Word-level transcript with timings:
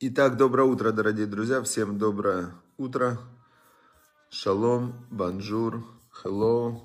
Итак, 0.00 0.36
доброе 0.36 0.64
утро, 0.64 0.90
дорогие 0.90 1.26
друзья. 1.26 1.62
Всем 1.62 1.98
доброе 1.98 2.50
утро. 2.76 3.20
Шалом, 4.28 5.06
bonjour, 5.08 5.86
hello. 6.20 6.80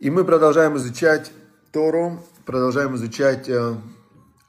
И 0.00 0.10
мы 0.10 0.24
продолжаем 0.24 0.76
изучать 0.76 1.30
Тору, 1.70 2.20
продолжаем 2.44 2.96
изучать 2.96 3.48
э, 3.48 3.76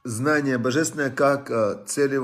знание 0.03 0.57
божественное, 0.57 1.11
как 1.11 1.51
э, 1.51 1.83
цель 1.85 2.19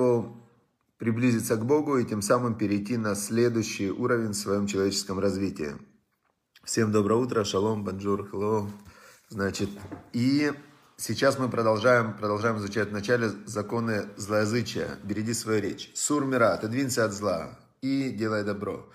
приблизиться 0.98 1.57
к 1.57 1.66
Богу 1.66 2.00
и 2.00 2.05
тем 2.05 2.23
самым 2.23 2.55
перейти 2.55 2.98
на 2.98 3.13
следующий 3.13 3.91
уровень 3.91 4.32
в 4.32 4.36
своем 4.36 4.66
человеческом 4.66 5.20
развитии. 5.20 5.75
Всем 6.63 6.91
доброе 6.91 7.21
утро, 7.21 7.43
шалом, 7.43 7.84
bonjour, 7.84 8.27
hello. 8.34 8.68
Значит, 9.29 9.70
и 10.11 10.52
Сейчас 11.04 11.39
мы 11.39 11.49
продолжаем, 11.49 12.13
продолжаем 12.13 12.59
изучать 12.59 12.89
в 12.89 12.93
начале 12.93 13.29
законы 13.47 14.09
злоязычия. 14.17 14.99
Береги 15.02 15.34
свою 15.34 15.59
речь. 15.59 15.89
Сур 15.95 16.25
мира, 16.25 16.53
отодвинься 16.53 17.03
от 17.03 17.12
зла 17.12 17.57
и 17.81 18.12
делай 18.12 18.43
добро. 18.43 18.88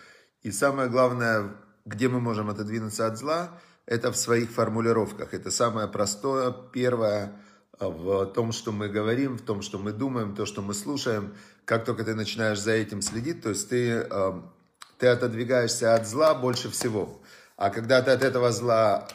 И 0.42 0.52
самое 0.52 0.88
главное, 0.88 1.56
где 1.84 2.06
мы 2.08 2.20
можем 2.20 2.48
отодвинуться 2.48 3.08
от 3.08 3.18
зла, 3.18 3.58
это 3.86 4.12
в 4.12 4.16
своих 4.16 4.52
формулировках. 4.52 5.34
Это 5.34 5.50
самое 5.50 5.88
простое, 5.88 6.54
первое 6.72 7.32
в 7.80 8.26
том, 8.26 8.52
что 8.52 8.70
мы 8.70 8.88
говорим, 8.88 9.36
в 9.36 9.42
том, 9.42 9.60
что 9.60 9.80
мы 9.80 9.90
думаем, 9.90 10.36
то, 10.36 10.46
что 10.46 10.62
мы 10.62 10.74
слушаем. 10.74 11.34
Как 11.64 11.84
только 11.84 12.04
ты 12.04 12.14
начинаешь 12.14 12.60
за 12.60 12.70
этим 12.70 13.02
следить, 13.02 13.42
то 13.42 13.48
есть 13.48 13.68
ты, 13.68 13.90
эм, 13.90 14.52
ты 14.98 15.08
отодвигаешься 15.08 15.96
от 15.96 16.06
зла 16.06 16.36
больше 16.36 16.70
всего. 16.70 17.20
А 17.56 17.70
когда 17.70 18.00
ты 18.00 18.12
от 18.12 18.22
этого 18.22 18.52
зла, 18.52 19.08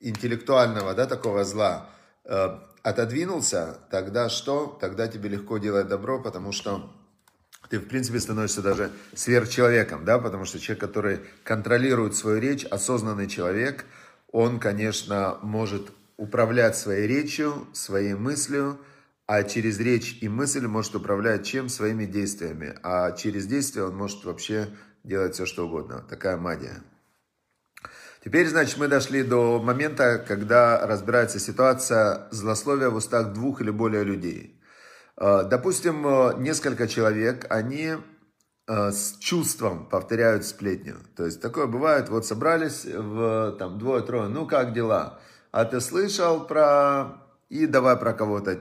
интеллектуального, 0.00 0.94
да, 0.94 1.04
такого 1.04 1.44
зла, 1.44 1.90
отодвинулся, 2.82 3.78
тогда 3.90 4.28
что? 4.28 4.78
Тогда 4.80 5.08
тебе 5.08 5.28
легко 5.28 5.58
делать 5.58 5.88
добро, 5.88 6.20
потому 6.20 6.52
что 6.52 6.92
ты, 7.68 7.78
в 7.78 7.88
принципе, 7.88 8.20
становишься 8.20 8.62
даже 8.62 8.90
сверхчеловеком, 9.14 10.04
да, 10.04 10.18
потому 10.18 10.44
что 10.44 10.58
человек, 10.58 10.80
который 10.80 11.20
контролирует 11.44 12.16
свою 12.16 12.40
речь, 12.40 12.64
осознанный 12.64 13.26
человек, 13.26 13.84
он, 14.32 14.58
конечно, 14.58 15.38
может 15.42 15.90
управлять 16.16 16.76
своей 16.76 17.06
речью, 17.06 17.66
своей 17.72 18.14
мыслью, 18.14 18.78
а 19.26 19.42
через 19.42 19.78
речь 19.78 20.18
и 20.22 20.28
мысль 20.28 20.66
может 20.66 20.94
управлять 20.94 21.46
чем? 21.46 21.68
Своими 21.68 22.06
действиями. 22.06 22.74
А 22.82 23.12
через 23.12 23.46
действия 23.46 23.82
он 23.82 23.94
может 23.94 24.24
вообще 24.24 24.68
делать 25.04 25.34
все, 25.34 25.44
что 25.44 25.66
угодно. 25.66 26.02
Такая 26.08 26.38
магия. 26.38 26.82
Теперь, 28.24 28.48
значит, 28.48 28.78
мы 28.78 28.88
дошли 28.88 29.22
до 29.22 29.60
момента, 29.60 30.18
когда 30.18 30.86
разбирается 30.86 31.38
ситуация 31.38 32.26
злословия 32.30 32.90
в 32.90 32.96
устах 32.96 33.32
двух 33.32 33.60
или 33.60 33.70
более 33.70 34.02
людей. 34.02 34.60
Э, 35.16 35.44
допустим, 35.44 36.06
э, 36.06 36.34
несколько 36.38 36.88
человек, 36.88 37.46
они 37.48 37.94
э, 38.66 38.90
с 38.90 39.16
чувством 39.18 39.86
повторяют 39.86 40.44
сплетню. 40.44 40.96
То 41.16 41.26
есть 41.26 41.40
такое 41.40 41.66
бывает, 41.66 42.08
вот 42.08 42.26
собрались 42.26 42.84
в 42.84 43.56
там 43.58 43.78
двое-трое, 43.78 44.28
ну 44.28 44.46
как 44.46 44.72
дела? 44.72 45.20
А 45.52 45.64
ты 45.64 45.80
слышал 45.80 46.44
про... 46.44 47.22
И 47.48 47.66
давай 47.66 47.96
про 47.96 48.12
кого-то. 48.12 48.58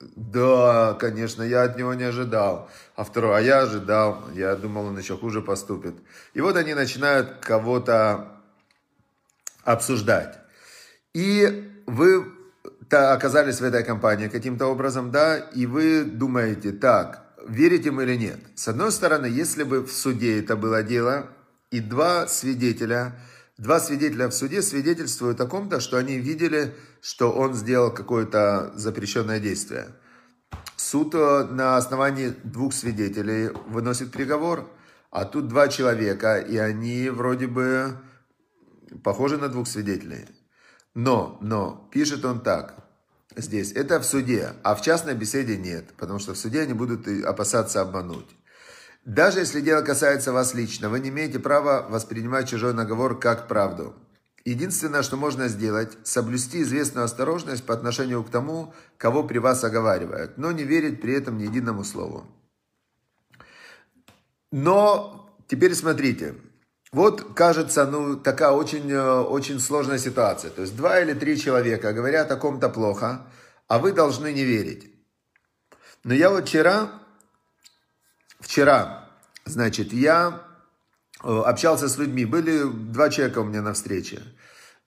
Да, 0.00 0.94
конечно, 1.00 1.42
я 1.42 1.64
от 1.64 1.76
него 1.76 1.94
не 1.94 2.04
ожидал. 2.04 2.70
А 2.96 3.04
второй, 3.04 3.36
а 3.36 3.40
я 3.40 3.62
ожидал. 3.62 4.22
Я 4.34 4.56
думал, 4.56 4.86
он 4.86 4.98
еще 4.98 5.16
хуже 5.16 5.42
поступит. 5.42 5.94
И 6.32 6.40
вот 6.40 6.56
они 6.56 6.74
начинают 6.74 7.38
кого-то 7.40 8.39
обсуждать. 9.72 10.38
И 11.14 11.70
вы 11.86 12.26
оказались 12.90 13.60
в 13.60 13.64
этой 13.64 13.84
компании 13.84 14.28
каким-то 14.28 14.66
образом, 14.66 15.10
да, 15.10 15.38
и 15.38 15.66
вы 15.66 16.04
думаете, 16.04 16.72
так, 16.72 17.24
верите 17.48 17.90
мы 17.90 18.04
или 18.04 18.16
нет. 18.16 18.40
С 18.54 18.68
одной 18.68 18.92
стороны, 18.92 19.26
если 19.26 19.62
бы 19.62 19.84
в 19.84 19.92
суде 19.92 20.40
это 20.40 20.56
было 20.56 20.82
дело, 20.82 21.28
и 21.70 21.80
два 21.80 22.26
свидетеля, 22.26 23.16
два 23.58 23.78
свидетеля 23.80 24.28
в 24.28 24.32
суде 24.32 24.60
свидетельствуют 24.62 25.40
о 25.40 25.46
ком-то, 25.46 25.80
что 25.80 25.98
они 25.98 26.18
видели, 26.18 26.74
что 27.00 27.32
он 27.32 27.54
сделал 27.54 27.92
какое-то 27.92 28.72
запрещенное 28.74 29.38
действие. 29.38 29.88
Суд 30.76 31.14
э, 31.14 31.44
на 31.44 31.76
основании 31.76 32.34
двух 32.42 32.74
свидетелей 32.74 33.50
выносит 33.68 34.10
приговор, 34.10 34.68
а 35.10 35.24
тут 35.24 35.48
два 35.48 35.68
человека, 35.68 36.38
и 36.38 36.56
они 36.56 37.08
вроде 37.10 37.46
бы 37.46 37.96
похожи 39.02 39.38
на 39.38 39.48
двух 39.48 39.68
свидетелей. 39.68 40.26
Но, 40.94 41.38
но, 41.40 41.88
пишет 41.92 42.24
он 42.24 42.40
так, 42.40 42.74
здесь, 43.36 43.72
это 43.72 44.00
в 44.00 44.04
суде, 44.04 44.54
а 44.62 44.74
в 44.74 44.82
частной 44.82 45.14
беседе 45.14 45.56
нет, 45.56 45.92
потому 45.96 46.18
что 46.18 46.34
в 46.34 46.38
суде 46.38 46.62
они 46.62 46.72
будут 46.72 47.06
опасаться 47.24 47.80
обмануть. 47.80 48.28
Даже 49.04 49.40
если 49.40 49.60
дело 49.60 49.82
касается 49.82 50.32
вас 50.32 50.54
лично, 50.54 50.88
вы 50.88 51.00
не 51.00 51.08
имеете 51.08 51.38
права 51.38 51.86
воспринимать 51.88 52.48
чужой 52.48 52.74
наговор 52.74 53.18
как 53.18 53.48
правду. 53.48 53.94
Единственное, 54.44 55.02
что 55.02 55.16
можно 55.16 55.48
сделать, 55.48 55.96
соблюсти 56.02 56.62
известную 56.62 57.04
осторожность 57.04 57.64
по 57.64 57.74
отношению 57.74 58.24
к 58.24 58.30
тому, 58.30 58.74
кого 58.96 59.22
при 59.22 59.38
вас 59.38 59.64
оговаривают, 59.64 60.38
но 60.38 60.50
не 60.50 60.64
верить 60.64 61.00
при 61.00 61.14
этом 61.14 61.38
ни 61.38 61.44
единому 61.44 61.84
слову. 61.84 62.26
Но 64.50 65.30
теперь 65.46 65.74
смотрите, 65.74 66.34
вот, 66.92 67.34
кажется, 67.34 67.86
ну, 67.86 68.16
такая 68.16 68.50
очень, 68.50 68.90
э, 68.90 69.20
очень 69.20 69.60
сложная 69.60 69.98
ситуация. 69.98 70.50
То 70.50 70.62
есть, 70.62 70.76
два 70.76 71.00
или 71.00 71.14
три 71.14 71.38
человека 71.38 71.92
говорят 71.92 72.32
о 72.32 72.36
ком-то 72.36 72.68
плохо, 72.68 73.26
а 73.68 73.78
вы 73.78 73.92
должны 73.92 74.32
не 74.32 74.42
верить. 74.42 74.92
Но 76.02 76.14
я 76.14 76.30
вот 76.30 76.48
вчера, 76.48 76.90
вчера, 78.40 79.08
значит, 79.44 79.92
я 79.92 80.42
э, 81.22 81.28
общался 81.28 81.88
с 81.88 81.96
людьми. 81.96 82.24
Были 82.24 82.64
два 82.64 83.08
человека 83.08 83.38
у 83.38 83.44
меня 83.44 83.62
на 83.62 83.72
встрече. 83.72 84.22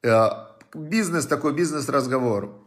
Э, 0.03 0.27
бизнес 0.73 1.25
такой, 1.25 1.53
бизнес-разговор. 1.53 2.59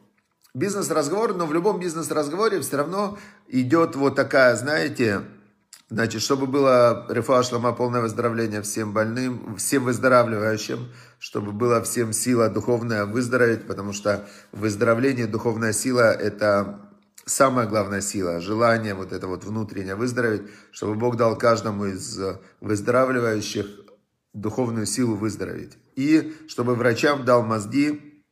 Бизнес-разговор, 0.54 1.34
но 1.34 1.44
в 1.44 1.52
любом 1.52 1.78
бизнес-разговоре 1.78 2.60
все 2.62 2.78
равно 2.78 3.18
идет 3.48 3.96
вот 3.96 4.16
такая, 4.16 4.56
знаете, 4.56 5.24
Значит, 5.88 6.22
чтобы 6.22 6.46
было 6.46 7.06
рефуа 7.08 7.44
шлама, 7.44 7.72
полное 7.72 8.00
выздоровление 8.00 8.60
всем 8.62 8.92
больным, 8.92 9.56
всем 9.56 9.84
выздоравливающим, 9.84 10.88
чтобы 11.20 11.52
была 11.52 11.80
всем 11.82 12.12
сила 12.12 12.48
духовная 12.48 13.04
выздороветь, 13.04 13.68
потому 13.68 13.92
что 13.92 14.28
выздоровление, 14.50 15.28
духовная 15.28 15.72
сила– 15.72 16.12
это 16.12 16.80
самая 17.24 17.68
главная 17.68 18.00
сила, 18.00 18.40
желание 18.40 18.94
вот 18.94 19.12
это 19.12 19.28
вот 19.28 19.44
внутреннее 19.44 19.94
выздороветь, 19.94 20.42
чтобы 20.72 20.96
Бог 20.96 21.16
дал 21.16 21.38
каждому 21.38 21.86
из 21.86 22.18
выздоравливающих 22.60 23.66
духовную 24.32 24.86
силу 24.86 25.14
выздороветь. 25.14 25.78
И 25.94 26.36
чтобы 26.48 26.74
врачам 26.74 27.24
дал 27.24 27.44
мозги 27.44 28.24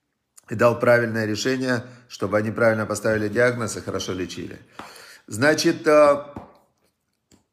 и 0.50 0.54
дал 0.56 0.78
правильное 0.80 1.24
решение, 1.24 1.84
чтобы 2.08 2.36
они 2.36 2.50
правильно 2.50 2.84
поставили 2.84 3.28
диагноз 3.28 3.76
и 3.76 3.80
хорошо 3.80 4.12
лечили. 4.12 4.58
Значит, 5.26 5.86
э, 5.86 6.16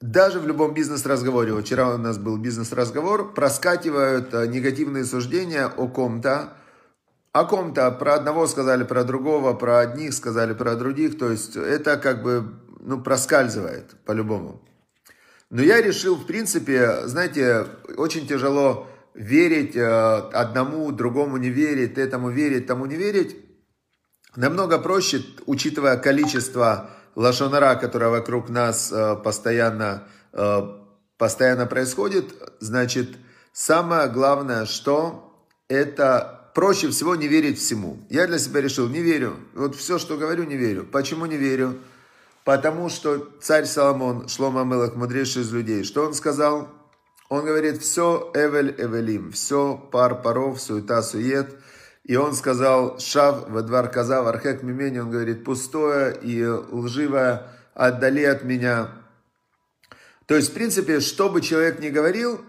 даже 0.01 0.39
в 0.39 0.47
любом 0.47 0.73
бизнес-разговоре, 0.73 1.59
вчера 1.61 1.93
у 1.93 1.97
нас 1.97 2.17
был 2.17 2.37
бизнес-разговор, 2.37 3.33
проскакивают 3.33 4.33
э, 4.33 4.47
негативные 4.47 5.05
суждения 5.05 5.65
о 5.65 5.87
ком-то, 5.87 6.53
о 7.31 7.45
ком-то, 7.45 7.91
про 7.91 8.15
одного 8.15 8.47
сказали, 8.47 8.83
про 8.83 9.03
другого, 9.03 9.53
про 9.53 9.79
одних 9.79 10.13
сказали, 10.13 10.53
про 10.53 10.75
других, 10.75 11.17
то 11.17 11.29
есть 11.29 11.55
это 11.55 11.97
как 11.97 12.23
бы, 12.23 12.45
ну, 12.79 13.01
проскальзывает 13.01 13.95
по-любому. 14.05 14.61
Но 15.51 15.61
я 15.61 15.81
решил, 15.81 16.15
в 16.15 16.25
принципе, 16.25 17.07
знаете, 17.07 17.67
очень 17.95 18.27
тяжело 18.27 18.87
верить 19.13 19.75
э, 19.75 19.85
одному, 19.85 20.91
другому 20.91 21.37
не 21.37 21.49
верить, 21.49 21.97
этому 21.97 22.31
верить, 22.31 22.65
тому 22.65 22.85
не 22.87 22.95
верить. 22.95 23.37
Намного 24.35 24.79
проще, 24.79 25.21
учитывая 25.45 25.97
количество 25.97 26.89
лошонара, 27.15 27.75
которая 27.75 28.09
вокруг 28.09 28.49
нас 28.49 28.91
э, 28.91 29.15
постоянно, 29.23 30.07
э, 30.33 30.61
постоянно 31.17 31.65
происходит, 31.65 32.33
значит, 32.59 33.09
самое 33.53 34.07
главное, 34.09 34.65
что 34.65 35.33
это 35.67 36.51
проще 36.53 36.89
всего 36.89 37.15
не 37.15 37.27
верить 37.27 37.59
всему. 37.59 37.99
Я 38.09 38.27
для 38.27 38.39
себя 38.39 38.61
решил, 38.61 38.87
не 38.87 39.01
верю. 39.01 39.35
Вот 39.53 39.75
все, 39.75 39.97
что 39.97 40.17
говорю, 40.17 40.43
не 40.43 40.55
верю. 40.55 40.85
Почему 40.85 41.25
не 41.25 41.37
верю? 41.37 41.79
Потому 42.43 42.89
что 42.89 43.29
царь 43.41 43.65
Соломон, 43.65 44.27
Шлома 44.27 44.63
Мелах, 44.63 44.95
мудрейший 44.95 45.43
из 45.43 45.51
людей, 45.51 45.83
что 45.83 46.05
он 46.05 46.13
сказал? 46.13 46.69
Он 47.29 47.45
говорит, 47.45 47.81
все 47.81 48.31
эвель 48.33 48.75
эвелим, 48.77 49.31
все 49.31 49.77
пар 49.91 50.21
паров, 50.21 50.61
суета 50.61 51.01
сует– 51.01 51.55
и 52.11 52.17
он 52.17 52.33
сказал, 52.33 52.99
шав 52.99 53.47
в 53.47 53.87
казав, 53.87 54.27
архек 54.27 54.63
мимени, 54.63 54.99
он 54.99 55.11
говорит, 55.11 55.45
пустое 55.45 56.13
и 56.21 56.45
лживое, 56.45 57.43
отдали 57.73 58.25
от 58.25 58.43
меня. 58.43 58.89
То 60.25 60.35
есть, 60.35 60.49
в 60.49 60.53
принципе, 60.53 60.99
что 60.99 61.29
бы 61.29 61.39
человек 61.39 61.79
ни 61.79 61.87
говорил, 61.87 62.41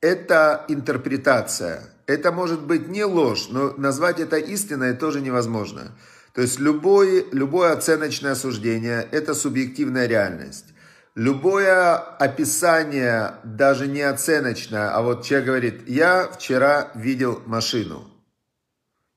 это 0.00 0.64
интерпретация. 0.68 1.82
Это 2.06 2.32
может 2.32 2.62
быть 2.62 2.88
не 2.88 3.04
ложь, 3.04 3.48
но 3.50 3.74
назвать 3.76 4.18
это 4.18 4.38
истиной 4.38 4.94
тоже 4.94 5.20
невозможно. 5.20 5.94
То 6.32 6.40
есть 6.40 6.58
любой, 6.58 7.26
любое 7.32 7.72
оценочное 7.72 8.34
суждение– 8.34 9.06
это 9.12 9.34
субъективная 9.34 10.06
реальность. 10.06 10.72
Любое 11.14 11.96
описание, 11.96 13.34
даже 13.44 13.88
не 13.88 14.00
оценочное, 14.00 14.88
а 14.88 15.02
вот 15.02 15.26
человек 15.26 15.46
говорит, 15.46 15.86
я 15.86 16.30
вчера 16.32 16.90
видел 16.94 17.42
машину. 17.44 18.15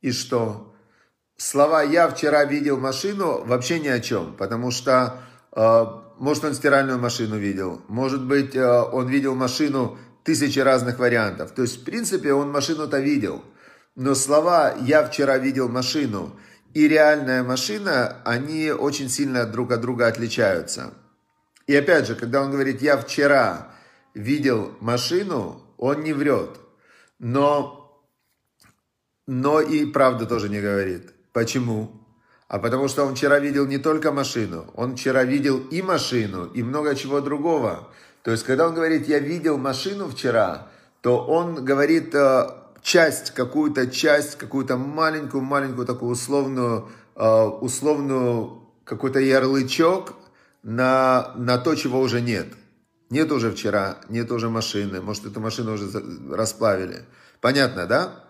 И 0.01 0.11
что? 0.11 0.75
Слова 1.37 1.83
«я 1.83 2.09
вчера 2.09 2.43
видел 2.45 2.77
машину» 2.77 3.43
вообще 3.45 3.79
ни 3.79 3.87
о 3.87 3.99
чем, 3.99 4.35
потому 4.35 4.71
что, 4.71 5.21
э, 5.55 5.85
может, 6.17 6.43
он 6.43 6.53
стиральную 6.53 6.99
машину 6.99 7.37
видел, 7.37 7.81
может 7.87 8.25
быть, 8.25 8.55
э, 8.55 8.81
он 8.91 9.07
видел 9.07 9.35
машину 9.35 9.97
тысячи 10.23 10.59
разных 10.59 10.99
вариантов. 10.99 11.51
То 11.51 11.61
есть, 11.61 11.81
в 11.81 11.83
принципе, 11.85 12.33
он 12.33 12.51
машину-то 12.51 12.99
видел. 12.99 13.43
Но 13.95 14.15
слова 14.15 14.75
«я 14.81 15.05
вчера 15.05 15.37
видел 15.37 15.69
машину» 15.69 16.35
и 16.73 16.87
реальная 16.87 17.43
машина, 17.43 18.17
они 18.25 18.71
очень 18.71 19.09
сильно 19.09 19.45
друг 19.45 19.71
от 19.71 19.81
друга 19.81 20.07
отличаются. 20.07 20.93
И 21.67 21.75
опять 21.75 22.07
же, 22.07 22.15
когда 22.15 22.41
он 22.41 22.51
говорит 22.51 22.81
«я 22.81 22.97
вчера 22.97 23.71
видел 24.13 24.75
машину», 24.79 25.63
он 25.77 26.03
не 26.03 26.13
врет. 26.13 26.57
Но, 27.17 27.78
но 29.31 29.61
и 29.61 29.85
правду 29.85 30.25
тоже 30.25 30.49
не 30.49 30.59
говорит. 30.59 31.13
Почему? 31.33 31.91
А 32.47 32.57
потому 32.57 32.87
что 32.87 33.05
он 33.05 33.13
вчера 33.13 33.37
видел 33.37 33.67
не 33.67 33.77
только 33.77 34.11
машину, 34.11 34.65
он 34.73 34.95
вчера 34.95 35.23
видел 35.23 35.59
и 35.59 35.83
машину, 35.83 36.45
и 36.45 36.63
много 36.63 36.95
чего 36.95 37.21
другого. 37.21 37.89
То 38.23 38.31
есть, 38.31 38.43
когда 38.43 38.67
он 38.67 38.73
говорит 38.73 39.07
«я 39.07 39.19
видел 39.19 39.59
машину 39.59 40.09
вчера», 40.09 40.69
то 41.01 41.23
он 41.23 41.63
говорит 41.63 42.15
э, 42.15 42.47
часть, 42.81 43.29
какую-то 43.35 43.91
часть, 43.91 44.35
какую-то 44.35 44.77
маленькую-маленькую 44.77 45.85
такую 45.85 46.13
условную, 46.13 46.89
э, 47.15 47.41
условную 47.61 48.63
какой-то 48.83 49.19
ярлычок 49.19 50.15
на, 50.63 51.33
на 51.35 51.59
то, 51.59 51.75
чего 51.75 51.99
уже 51.99 52.19
нет. 52.19 52.47
Нет 53.11 53.31
уже 53.31 53.51
вчера, 53.51 53.99
нет 54.09 54.31
уже 54.31 54.49
машины, 54.49 55.01
может, 55.01 55.27
эту 55.27 55.39
машину 55.39 55.73
уже 55.73 55.85
расплавили. 56.31 57.05
Понятно, 57.41 57.85
да? 57.85 58.25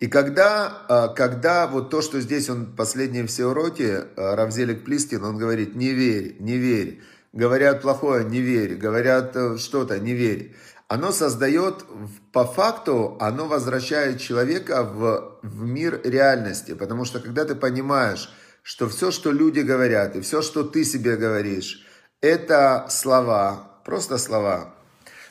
И 0.00 0.06
когда, 0.06 0.84
а, 0.88 1.08
когда 1.08 1.66
вот 1.66 1.90
то, 1.90 2.02
что 2.02 2.20
здесь 2.20 2.50
он 2.50 2.74
последние 2.76 3.26
все 3.26 3.46
уроки, 3.46 4.00
а, 4.16 4.36
Равзелик 4.36 4.84
Плистин, 4.84 5.24
он 5.24 5.38
говорит, 5.38 5.74
не 5.76 5.92
верь, 5.92 6.36
не 6.40 6.56
верь. 6.56 7.02
Говорят 7.32 7.82
плохое, 7.82 8.24
не 8.24 8.40
верь. 8.40 8.76
Говорят 8.76 9.34
э, 9.34 9.56
что-то, 9.58 9.98
не 9.98 10.12
верь. 10.12 10.54
Оно 10.86 11.10
создает, 11.10 11.84
по 12.30 12.44
факту, 12.44 13.16
оно 13.20 13.46
возвращает 13.46 14.20
человека 14.20 14.84
в, 14.84 15.38
в 15.42 15.64
мир 15.64 16.00
реальности. 16.04 16.74
Потому 16.74 17.04
что 17.04 17.18
когда 17.18 17.44
ты 17.44 17.56
понимаешь, 17.56 18.30
что 18.62 18.88
все, 18.88 19.10
что 19.10 19.32
люди 19.32 19.60
говорят, 19.60 20.14
и 20.14 20.20
все, 20.20 20.42
что 20.42 20.62
ты 20.62 20.84
себе 20.84 21.16
говоришь, 21.16 21.84
это 22.20 22.86
слова, 22.88 23.80
просто 23.84 24.16
слова. 24.16 24.72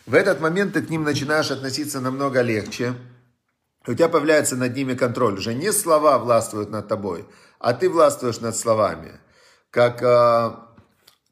В 0.05 0.13
этот 0.13 0.41
момент 0.41 0.73
ты 0.73 0.81
к 0.81 0.89
ним 0.89 1.03
начинаешь 1.03 1.51
относиться 1.51 2.01
намного 2.01 2.41
легче. 2.41 2.95
У 3.87 3.93
тебя 3.93 4.09
появляется 4.09 4.55
над 4.55 4.75
ними 4.75 4.93
контроль. 4.93 5.37
Уже 5.37 5.53
не 5.53 5.71
слова 5.71 6.17
властвуют 6.17 6.69
над 6.69 6.87
тобой, 6.87 7.25
а 7.59 7.73
ты 7.73 7.89
властвуешь 7.89 8.39
над 8.39 8.55
словами. 8.55 9.19
Как 9.71 10.01
э, 10.01 10.51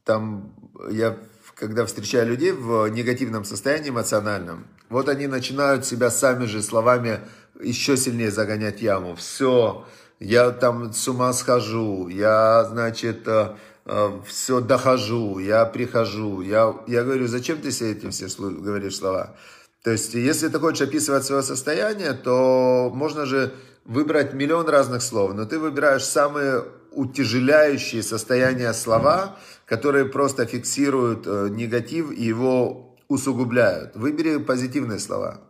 там 0.04 0.54
я 0.90 1.18
когда 1.62 1.86
встречаю 1.86 2.28
людей 2.28 2.52
в 2.52 2.88
негативном 2.88 3.46
состоянии 3.46 3.90
эмоциональном, 3.90 4.66
вот 4.90 5.08
они 5.10 5.28
начинают 5.28 5.86
себя 5.86 6.10
сами 6.10 6.46
же 6.46 6.64
словами 6.64 7.20
еще 7.62 7.98
сильнее 7.98 8.32
загонять 8.32 8.82
яму. 8.82 9.16
Все, 9.16 9.86
я 10.20 10.50
там 10.50 10.92
с 10.92 11.08
ума 11.08 11.32
схожу, 11.34 12.08
я, 12.08 12.66
значит, 12.66 13.28
э, 13.28 13.56
э, 13.86 14.22
все 14.26 14.60
дохожу, 14.60 15.38
я 15.38 15.66
прихожу. 15.66 16.42
Я, 16.42 16.76
я 16.88 17.04
говорю, 17.04 17.28
зачем 17.28 17.62
ты 17.62 17.72
себе 17.72 17.92
этим 17.92 18.10
все 18.10 18.28
говоришь 18.40 18.98
слова? 18.98 19.36
То 19.84 19.92
есть, 19.92 20.14
если 20.14 20.48
ты 20.48 20.60
хочешь 20.60 20.88
описывать 20.88 21.26
свое 21.26 21.42
состояние, 21.42 22.14
то 22.14 22.92
можно 22.94 23.26
же 23.26 23.54
выбрать 23.84 24.34
миллион 24.34 24.70
разных 24.70 25.02
слов, 25.02 25.34
но 25.34 25.46
ты 25.46 25.58
выбираешь 25.58 26.04
самые 26.04 26.64
утяжеляющие 26.92 28.04
состояния 28.04 28.74
слова, 28.74 29.38
которые 29.66 30.06
просто 30.06 30.46
фиксируют 30.46 31.26
э, 31.26 31.48
негатив 31.50 32.12
и 32.12 32.24
его 32.24 32.98
усугубляют. 33.08 33.96
Выбери 33.96 34.38
позитивные 34.38 35.00
слова. 35.00 35.42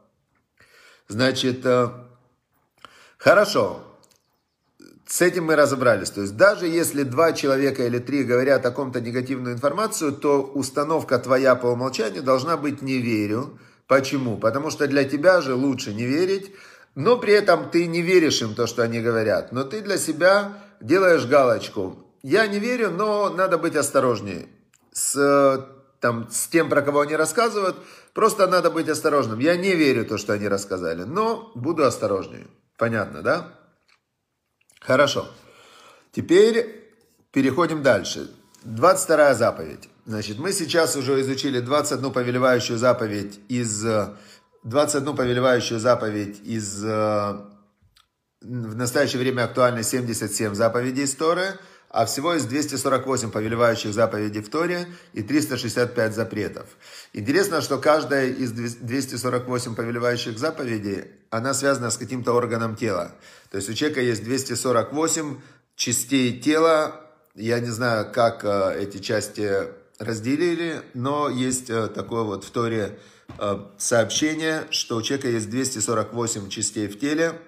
Значит, 1.08 1.66
хорошо, 3.18 3.84
с 5.12 5.22
этим 5.22 5.46
мы 5.46 5.58
разобрались. 5.58 6.10
То 6.10 6.22
есть 6.22 6.38
даже 6.38 6.68
если 6.68 7.04
два 7.04 7.34
человека 7.34 7.86
или 7.86 8.00
три 8.00 8.24
говорят 8.24 8.66
о 8.66 8.72
ком-то 8.72 9.02
негативную 9.02 9.56
информацию, 9.56 10.14
то 10.14 10.42
установка 10.42 11.20
твоя 11.20 11.56
по 11.56 11.68
умолчанию 11.68 12.24
должна 12.24 12.56
быть 12.56 12.82
«не 12.82 12.98
верю». 12.98 13.60
Почему? 13.92 14.38
Потому 14.38 14.70
что 14.70 14.88
для 14.88 15.04
тебя 15.04 15.42
же 15.42 15.54
лучше 15.54 15.94
не 15.94 16.06
верить, 16.06 16.56
но 16.96 17.18
при 17.18 17.34
этом 17.34 17.70
ты 17.70 17.88
не 17.88 18.02
веришь 18.02 18.42
им 18.42 18.56
то, 18.56 18.66
что 18.66 18.84
они 18.84 19.02
говорят. 19.02 19.52
Но 19.52 19.66
ты 19.66 19.82
для 19.82 19.98
себя 19.98 20.54
делаешь 20.80 21.26
галочку. 21.26 21.98
Я 22.24 22.48
не 22.48 22.58
верю, 22.58 22.92
но 22.92 23.30
надо 23.30 23.58
быть 23.58 23.76
осторожнее. 23.76 24.48
С, 24.94 25.68
там, 26.00 26.30
с 26.32 26.48
тем, 26.48 26.70
про 26.70 26.82
кого 26.84 27.02
они 27.02 27.18
рассказывают, 27.18 27.76
просто 28.14 28.48
надо 28.48 28.72
быть 28.72 28.88
осторожным. 28.88 29.40
Я 29.40 29.58
не 29.58 29.76
верю 29.76 30.06
то, 30.06 30.18
что 30.18 30.32
они 30.32 30.48
рассказали, 30.48 31.04
но 31.04 31.52
буду 31.54 31.84
осторожнее. 31.84 32.48
Понятно, 32.78 33.22
да? 33.22 33.60
Хорошо. 34.80 35.28
Теперь 36.14 36.94
переходим 37.34 37.84
дальше. 37.84 38.30
22 38.64 39.34
заповедь. 39.34 39.90
Значит, 40.06 40.40
мы 40.40 40.54
сейчас 40.54 40.96
уже 40.96 41.20
изучили 41.22 41.60
21 41.60 42.12
повелевающую 42.12 42.78
заповедь 42.78 43.40
из 43.48 43.86
21 44.64 45.16
повелевающую 45.16 45.80
заповедь 45.80 46.40
из 46.44 46.84
в 48.42 48.76
настоящее 48.76 49.20
время 49.22 49.44
актуальны 49.44 49.84
77 49.84 50.56
заповедей 50.56 51.04
из 51.04 51.14
Торы, 51.16 51.60
а 51.90 52.06
всего 52.06 52.34
из 52.34 52.46
248 52.46 53.32
повелевающих 53.32 53.94
заповедей 53.94 54.42
в 54.42 54.50
Торе 54.50 54.88
и 55.14 55.22
365 55.22 56.16
запретов. 56.16 56.66
Интересно, 57.14 57.62
что 57.62 57.78
каждая 57.78 58.28
из 58.28 58.52
248 58.52 59.76
повелевающих 59.76 60.40
заповедей, 60.40 61.12
она 61.30 61.54
связана 61.54 61.92
с 61.92 61.98
каким-то 61.98 62.34
органом 62.34 62.76
тела. 62.76 63.14
То 63.52 63.58
есть 63.58 63.70
у 63.70 63.74
человека 63.74 64.02
есть 64.02 64.24
248 64.24 65.40
частей 65.76 66.40
тела. 66.40 67.11
Я 67.36 67.60
не 67.62 67.70
знаю, 67.70 68.12
как 68.12 68.44
э, 68.44 68.82
эти 68.82 68.98
части 68.98 69.50
разделили, 70.00 70.82
но 70.94 71.30
есть 71.30 71.70
э, 71.70 71.88
такое 71.88 72.24
вот 72.24 72.44
в 72.44 72.52
Торе 72.52 73.00
э, 73.40 73.60
сообщение, 73.78 74.68
что 74.70 74.98
у 74.98 75.02
человека 75.02 75.30
есть 75.30 75.50
248 75.50 76.50
частей 76.50 76.88
в 76.88 77.00
теле, 77.00 77.40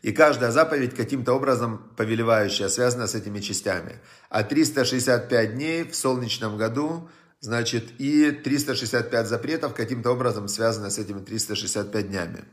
и 0.00 0.12
каждая 0.12 0.50
заповедь 0.50 0.94
каким-то 0.96 1.34
образом 1.34 1.92
повелевающая 1.96 2.68
связана 2.68 3.06
с 3.06 3.14
этими 3.14 3.40
частями. 3.40 4.00
А 4.30 4.42
365 4.42 5.54
дней 5.54 5.84
в 5.84 5.94
солнечном 5.94 6.56
году, 6.56 7.10
значит, 7.40 8.00
и 8.00 8.30
365 8.30 9.26
запретов 9.26 9.74
каким-то 9.74 10.10
образом 10.12 10.48
связаны 10.48 10.90
с 10.90 10.98
этими 10.98 11.20
365 11.20 12.08
днями. 12.08 12.44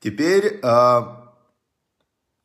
Теперь 0.00 0.60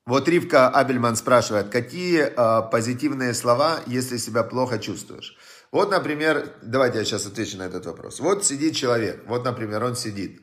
вот 0.05 0.27
Ривка 0.27 0.69
Абельман 0.69 1.15
спрашивает, 1.15 1.69
какие 1.69 2.21
э, 2.21 2.69
позитивные 2.69 3.33
слова, 3.33 3.79
если 3.87 4.17
себя 4.17 4.43
плохо 4.43 4.77
чувствуешь? 4.77 5.35
Вот, 5.71 5.89
например, 5.89 6.53
давайте 6.61 6.99
я 6.99 7.05
сейчас 7.05 7.25
отвечу 7.25 7.57
на 7.57 7.63
этот 7.63 7.85
вопрос. 7.85 8.19
Вот 8.19 8.45
сидит 8.45 8.75
человек, 8.75 9.23
вот, 9.27 9.43
например, 9.43 9.83
он 9.83 9.95
сидит, 9.95 10.41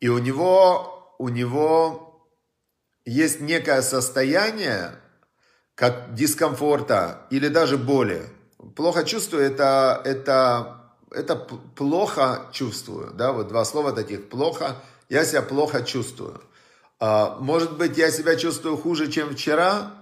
и 0.00 0.08
у 0.08 0.18
него, 0.18 1.14
у 1.18 1.28
него 1.28 2.28
есть 3.04 3.40
некое 3.40 3.82
состояние, 3.82 4.92
как 5.74 6.14
дискомфорта 6.14 7.26
или 7.30 7.48
даже 7.48 7.76
боли. 7.76 8.22
Плохо 8.74 9.04
чувствую, 9.04 9.42
это, 9.44 10.00
это, 10.04 10.94
это 11.10 11.36
плохо 11.36 12.48
чувствую, 12.52 13.12
да, 13.12 13.32
вот 13.32 13.48
два 13.48 13.64
слова 13.64 13.92
таких, 13.92 14.28
плохо, 14.28 14.76
я 15.08 15.24
себя 15.24 15.42
плохо 15.42 15.82
чувствую. 15.82 16.40
А, 17.04 17.36
может 17.40 17.78
быть, 17.78 17.98
я 17.98 18.12
себя 18.12 18.36
чувствую 18.36 18.76
хуже, 18.76 19.10
чем 19.10 19.34
вчера, 19.34 19.92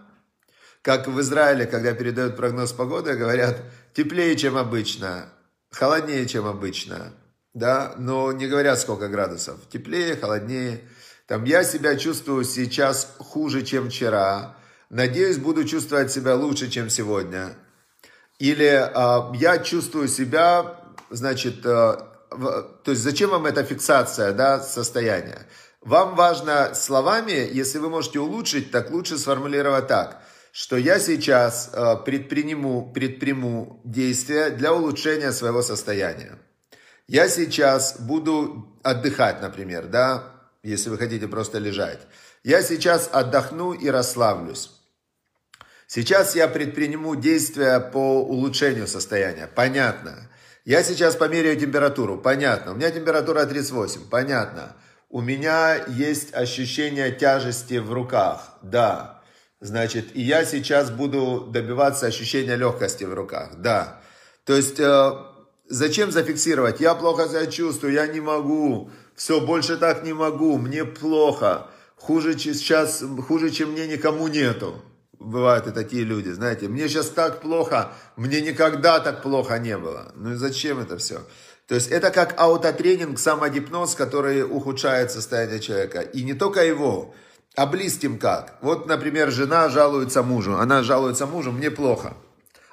как 0.82 1.08
в 1.08 1.18
Израиле, 1.22 1.64
когда 1.64 1.94
передают 1.94 2.36
прогноз 2.36 2.74
погоды, 2.74 3.14
говорят, 3.14 3.56
теплее, 3.94 4.36
чем 4.36 4.58
обычно, 4.58 5.32
холоднее, 5.70 6.26
чем 6.26 6.44
обычно, 6.44 7.14
да, 7.54 7.94
но 7.96 8.32
не 8.32 8.46
говорят, 8.46 8.78
сколько 8.78 9.08
градусов, 9.08 9.60
теплее, 9.70 10.14
холоднее. 10.14 10.82
Там 11.26 11.44
я 11.44 11.64
себя 11.64 11.96
чувствую 11.96 12.44
сейчас 12.44 13.14
хуже, 13.16 13.62
чем 13.62 13.88
вчера, 13.88 14.58
надеюсь, 14.90 15.38
буду 15.38 15.64
чувствовать 15.64 16.12
себя 16.12 16.34
лучше, 16.34 16.68
чем 16.68 16.90
сегодня. 16.90 17.54
Или 18.38 18.66
э, 18.66 19.36
я 19.38 19.56
чувствую 19.56 20.06
себя, 20.06 20.76
значит, 21.08 21.64
э, 21.64 21.96
в, 22.30 22.62
то 22.84 22.90
есть 22.90 23.02
зачем 23.02 23.30
вам 23.30 23.46
эта 23.46 23.64
фиксация, 23.64 24.32
да, 24.32 24.60
состояния? 24.60 25.46
Вам 25.80 26.14
важно 26.14 26.74
словами, 26.74 27.48
если 27.52 27.78
вы 27.78 27.88
можете 27.88 28.20
улучшить, 28.20 28.70
так 28.70 28.90
лучше 28.90 29.16
сформулировать 29.16 29.86
так, 29.86 30.22
что 30.52 30.76
я 30.76 30.98
сейчас 30.98 31.70
э, 31.72 31.96
предприму, 32.04 32.92
предприму 32.92 33.80
действия 33.84 34.50
для 34.50 34.74
улучшения 34.74 35.32
своего 35.32 35.62
состояния. 35.62 36.38
Я 37.08 37.28
сейчас 37.28 37.98
буду 37.98 38.78
отдыхать, 38.82 39.40
например, 39.40 39.86
да, 39.86 40.34
если 40.62 40.90
вы 40.90 40.98
хотите 40.98 41.26
просто 41.28 41.58
лежать. 41.58 42.00
Я 42.44 42.62
сейчас 42.62 43.08
отдохну 43.10 43.72
и 43.72 43.88
расслаблюсь. 43.88 44.70
Сейчас 45.86 46.36
я 46.36 46.46
предприму 46.46 47.16
действия 47.16 47.80
по 47.80 48.22
улучшению 48.22 48.86
состояния. 48.86 49.48
Понятно. 49.52 50.30
Я 50.64 50.84
сейчас 50.84 51.16
померяю 51.16 51.58
температуру. 51.58 52.18
Понятно. 52.18 52.72
У 52.72 52.74
меня 52.76 52.90
температура 52.90 53.44
38. 53.44 54.08
Понятно. 54.08 54.76
У 55.12 55.22
меня 55.22 55.74
есть 55.88 56.32
ощущение 56.34 57.10
тяжести 57.10 57.78
в 57.78 57.92
руках. 57.92 58.52
Да. 58.62 59.20
Значит, 59.58 60.14
и 60.14 60.22
я 60.22 60.44
сейчас 60.44 60.92
буду 60.92 61.48
добиваться 61.52 62.06
ощущения 62.06 62.54
легкости 62.54 63.02
в 63.02 63.12
руках. 63.12 63.56
Да. 63.56 64.00
То 64.44 64.54
есть, 64.54 64.78
э, 64.78 65.12
зачем 65.68 66.12
зафиксировать? 66.12 66.80
Я 66.80 66.94
плохо 66.94 67.28
себя 67.28 67.46
чувствую, 67.46 67.92
я 67.92 68.06
не 68.06 68.20
могу. 68.20 68.92
Все, 69.16 69.40
больше 69.40 69.76
так 69.78 70.04
не 70.04 70.12
могу, 70.12 70.58
мне 70.58 70.84
плохо. 70.84 71.66
Хуже 71.96 72.38
сейчас, 72.38 73.02
хуже, 73.26 73.50
чем 73.50 73.72
мне 73.72 73.88
никому 73.88 74.28
нету 74.28 74.80
бывают 75.20 75.66
и 75.66 75.70
такие 75.70 76.02
люди, 76.02 76.30
знаете, 76.30 76.66
мне 76.66 76.88
сейчас 76.88 77.10
так 77.10 77.40
плохо, 77.40 77.92
мне 78.16 78.40
никогда 78.40 78.98
так 79.00 79.22
плохо 79.22 79.58
не 79.58 79.76
было. 79.76 80.12
Ну 80.16 80.32
и 80.32 80.34
зачем 80.34 80.80
это 80.80 80.96
все? 80.96 81.20
То 81.70 81.76
есть 81.76 81.86
это 81.92 82.10
как 82.10 82.34
аутотренинг, 82.36 83.16
самогипноз, 83.16 83.94
который 83.94 84.42
ухудшает 84.42 85.12
состояние 85.12 85.60
человека. 85.60 86.00
И 86.00 86.24
не 86.24 86.34
только 86.34 86.64
его, 86.64 87.14
а 87.54 87.64
близким 87.64 88.18
как. 88.18 88.58
Вот, 88.60 88.88
например, 88.88 89.30
жена 89.30 89.68
жалуется 89.68 90.24
мужу, 90.24 90.56
она 90.56 90.82
жалуется 90.82 91.26
мужу, 91.26 91.52
мне 91.52 91.70
плохо. 91.70 92.14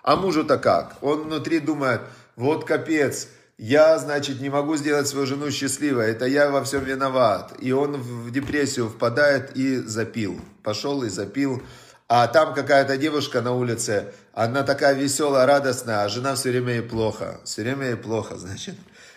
А 0.01 0.15
мужу-то 0.15 0.57
как? 0.57 0.95
Он 1.01 1.25
внутри 1.25 1.59
думает, 1.59 2.01
вот 2.35 2.65
капец, 2.65 3.27
я, 3.59 3.99
значит, 3.99 4.41
не 4.41 4.49
могу 4.49 4.75
сделать 4.77 5.07
свою 5.07 5.27
жену 5.27 5.51
счастливой, 5.51 6.07
это 6.09 6.25
я 6.25 6.49
во 6.49 6.63
всем 6.63 6.83
виноват. 6.83 7.53
И 7.59 7.71
он 7.71 7.97
в 7.97 8.31
депрессию 8.31 8.89
впадает 8.89 9.55
и 9.55 9.77
запил. 9.77 10.41
Пошел 10.63 11.03
и 11.03 11.09
запил 11.09 11.61
а 12.07 12.27
там 12.27 12.53
какая-то 12.53 12.97
девушка 12.97 13.41
на 13.41 13.53
улице, 13.53 14.13
она 14.33 14.63
такая 14.63 14.93
веселая, 14.93 15.45
радостная, 15.45 16.03
а 16.03 16.09
жена 16.09 16.35
все 16.35 16.51
время 16.51 16.75
ей 16.75 16.81
плохо, 16.81 17.41
все 17.43 17.63
время 17.63 17.87
ей 17.87 17.95
плохо, 17.97 18.35
значит. 18.37 18.75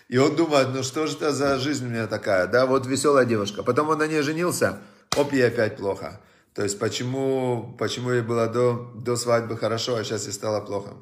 И 0.08 0.18
он 0.18 0.34
думает, 0.34 0.68
ну 0.74 0.82
что 0.82 1.06
же 1.06 1.16
это 1.16 1.32
за 1.32 1.58
жизнь 1.58 1.86
у 1.86 1.88
меня 1.88 2.08
такая, 2.08 2.48
да, 2.48 2.66
вот 2.66 2.86
веселая 2.86 3.24
девушка. 3.24 3.62
Потом 3.62 3.90
он 3.90 3.98
на 3.98 4.08
ней 4.08 4.22
женился, 4.22 4.78
оп, 5.16 5.32
ей 5.32 5.46
опять 5.46 5.76
плохо. 5.76 6.20
То 6.52 6.64
есть 6.64 6.80
почему, 6.80 7.76
почему 7.78 8.10
ей 8.10 8.22
было 8.22 8.48
до, 8.48 8.90
до 8.96 9.14
свадьбы 9.14 9.56
хорошо, 9.56 9.94
а 9.94 10.02
сейчас 10.02 10.26
ей 10.26 10.32
стало 10.32 10.60
плохо. 10.60 10.94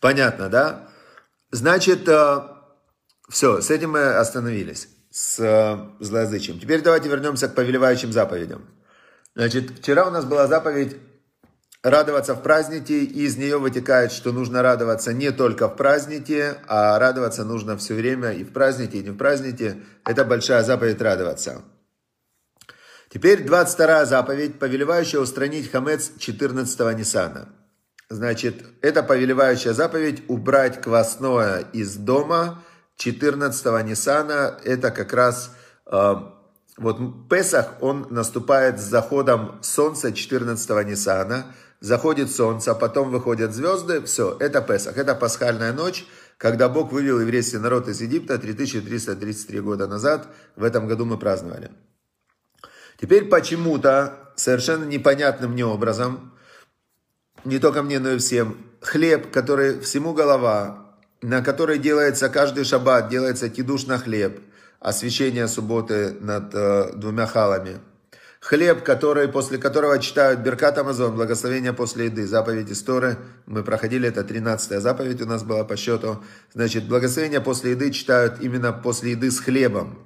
Понятно, 0.00 0.50
да? 0.50 0.88
Значит, 1.50 2.06
э, 2.08 2.42
все, 3.30 3.62
с 3.62 3.70
этим 3.70 3.92
мы 3.92 4.14
остановились, 4.16 4.88
с 5.10 5.38
э, 5.40 6.04
злоязычием. 6.04 6.60
Теперь 6.60 6.82
давайте 6.82 7.08
вернемся 7.08 7.48
к 7.48 7.54
повелевающим 7.54 8.12
заповедям. 8.12 8.66
Значит, 9.34 9.78
вчера 9.78 10.06
у 10.06 10.10
нас 10.10 10.24
была 10.24 10.46
заповедь 10.46 10.96
радоваться 11.82 12.34
в 12.34 12.42
празднике, 12.42 13.04
и 13.04 13.24
из 13.24 13.36
нее 13.36 13.58
вытекает, 13.58 14.12
что 14.12 14.32
нужно 14.32 14.62
радоваться 14.62 15.12
не 15.12 15.32
только 15.32 15.68
в 15.68 15.76
празднике, 15.76 16.58
а 16.68 16.98
радоваться 16.98 17.44
нужно 17.44 17.76
все 17.76 17.94
время 17.94 18.32
и 18.32 18.44
в 18.44 18.52
празднике, 18.52 18.98
и 18.98 19.02
не 19.02 19.10
в 19.10 19.16
празднике. 19.16 19.78
Это 20.04 20.24
большая 20.24 20.62
заповедь 20.62 21.00
радоваться. 21.00 21.62
Теперь 23.08 23.44
22 23.44 24.06
заповедь, 24.06 24.58
повелевающая 24.58 25.20
устранить 25.20 25.70
хамец 25.70 26.12
14 26.18 26.96
Нисана. 26.96 27.48
Значит, 28.08 28.64
это 28.82 29.02
повелевающая 29.02 29.72
заповедь 29.72 30.22
убрать 30.28 30.80
квасное 30.80 31.64
из 31.72 31.96
дома 31.96 32.62
14 32.96 33.84
Нисана. 33.86 34.58
Это 34.64 34.90
как 34.90 35.12
раз 35.12 35.54
э, 35.86 36.14
вот 36.78 37.28
Песах, 37.28 37.74
он 37.80 38.06
наступает 38.10 38.80
с 38.80 38.84
заходом 38.84 39.58
солнца 39.62 40.08
14-го 40.08 40.82
Ниссана. 40.82 41.54
Заходит 41.80 42.30
солнце, 42.30 42.70
а 42.70 42.74
потом 42.74 43.10
выходят 43.10 43.52
звезды. 43.52 44.00
Все, 44.02 44.36
это 44.38 44.62
Песах. 44.62 44.96
Это 44.96 45.14
пасхальная 45.14 45.72
ночь, 45.72 46.06
когда 46.38 46.68
Бог 46.68 46.92
вывел 46.92 47.20
еврейский 47.20 47.58
народ 47.58 47.88
из 47.88 48.00
Египта 48.00 48.38
3333 48.38 49.60
года 49.60 49.86
назад. 49.86 50.28
В 50.56 50.64
этом 50.64 50.86
году 50.86 51.04
мы 51.04 51.18
праздновали. 51.18 51.70
Теперь 53.00 53.28
почему-то, 53.28 54.32
совершенно 54.36 54.84
непонятным 54.84 55.52
мне 55.52 55.66
образом, 55.66 56.32
не 57.44 57.58
только 57.58 57.82
мне, 57.82 57.98
но 57.98 58.10
и 58.10 58.18
всем, 58.18 58.56
хлеб, 58.80 59.32
который 59.32 59.80
всему 59.80 60.14
голова, 60.14 60.96
на 61.20 61.42
который 61.42 61.78
делается 61.78 62.28
каждый 62.28 62.64
шаббат, 62.64 63.08
делается 63.08 63.50
кидуш 63.50 63.86
на 63.86 63.98
хлеб– 63.98 64.40
освящение 64.82 65.46
субботы 65.46 66.16
над 66.20 66.54
э, 66.54 66.92
двумя 66.94 67.26
халами. 67.26 67.78
Хлеб, 68.40 68.82
который, 68.82 69.28
после 69.28 69.56
которого 69.56 70.00
читают 70.00 70.40
Беркат 70.40 70.76
Амазон, 70.76 71.14
благословение 71.14 71.72
после 71.72 72.06
еды, 72.06 72.26
заповедь 72.26 72.72
Исторы. 72.72 73.16
Мы 73.46 73.62
проходили, 73.62 74.08
это 74.08 74.24
13 74.24 74.80
заповедь 74.80 75.22
у 75.22 75.26
нас 75.26 75.44
была 75.44 75.62
по 75.62 75.76
счету. 75.76 76.24
Значит, 76.52 76.88
благословение 76.88 77.40
после 77.40 77.70
еды 77.70 77.92
читают 77.92 78.40
именно 78.40 78.72
после 78.72 79.12
еды 79.12 79.30
с 79.30 79.38
хлебом. 79.38 80.00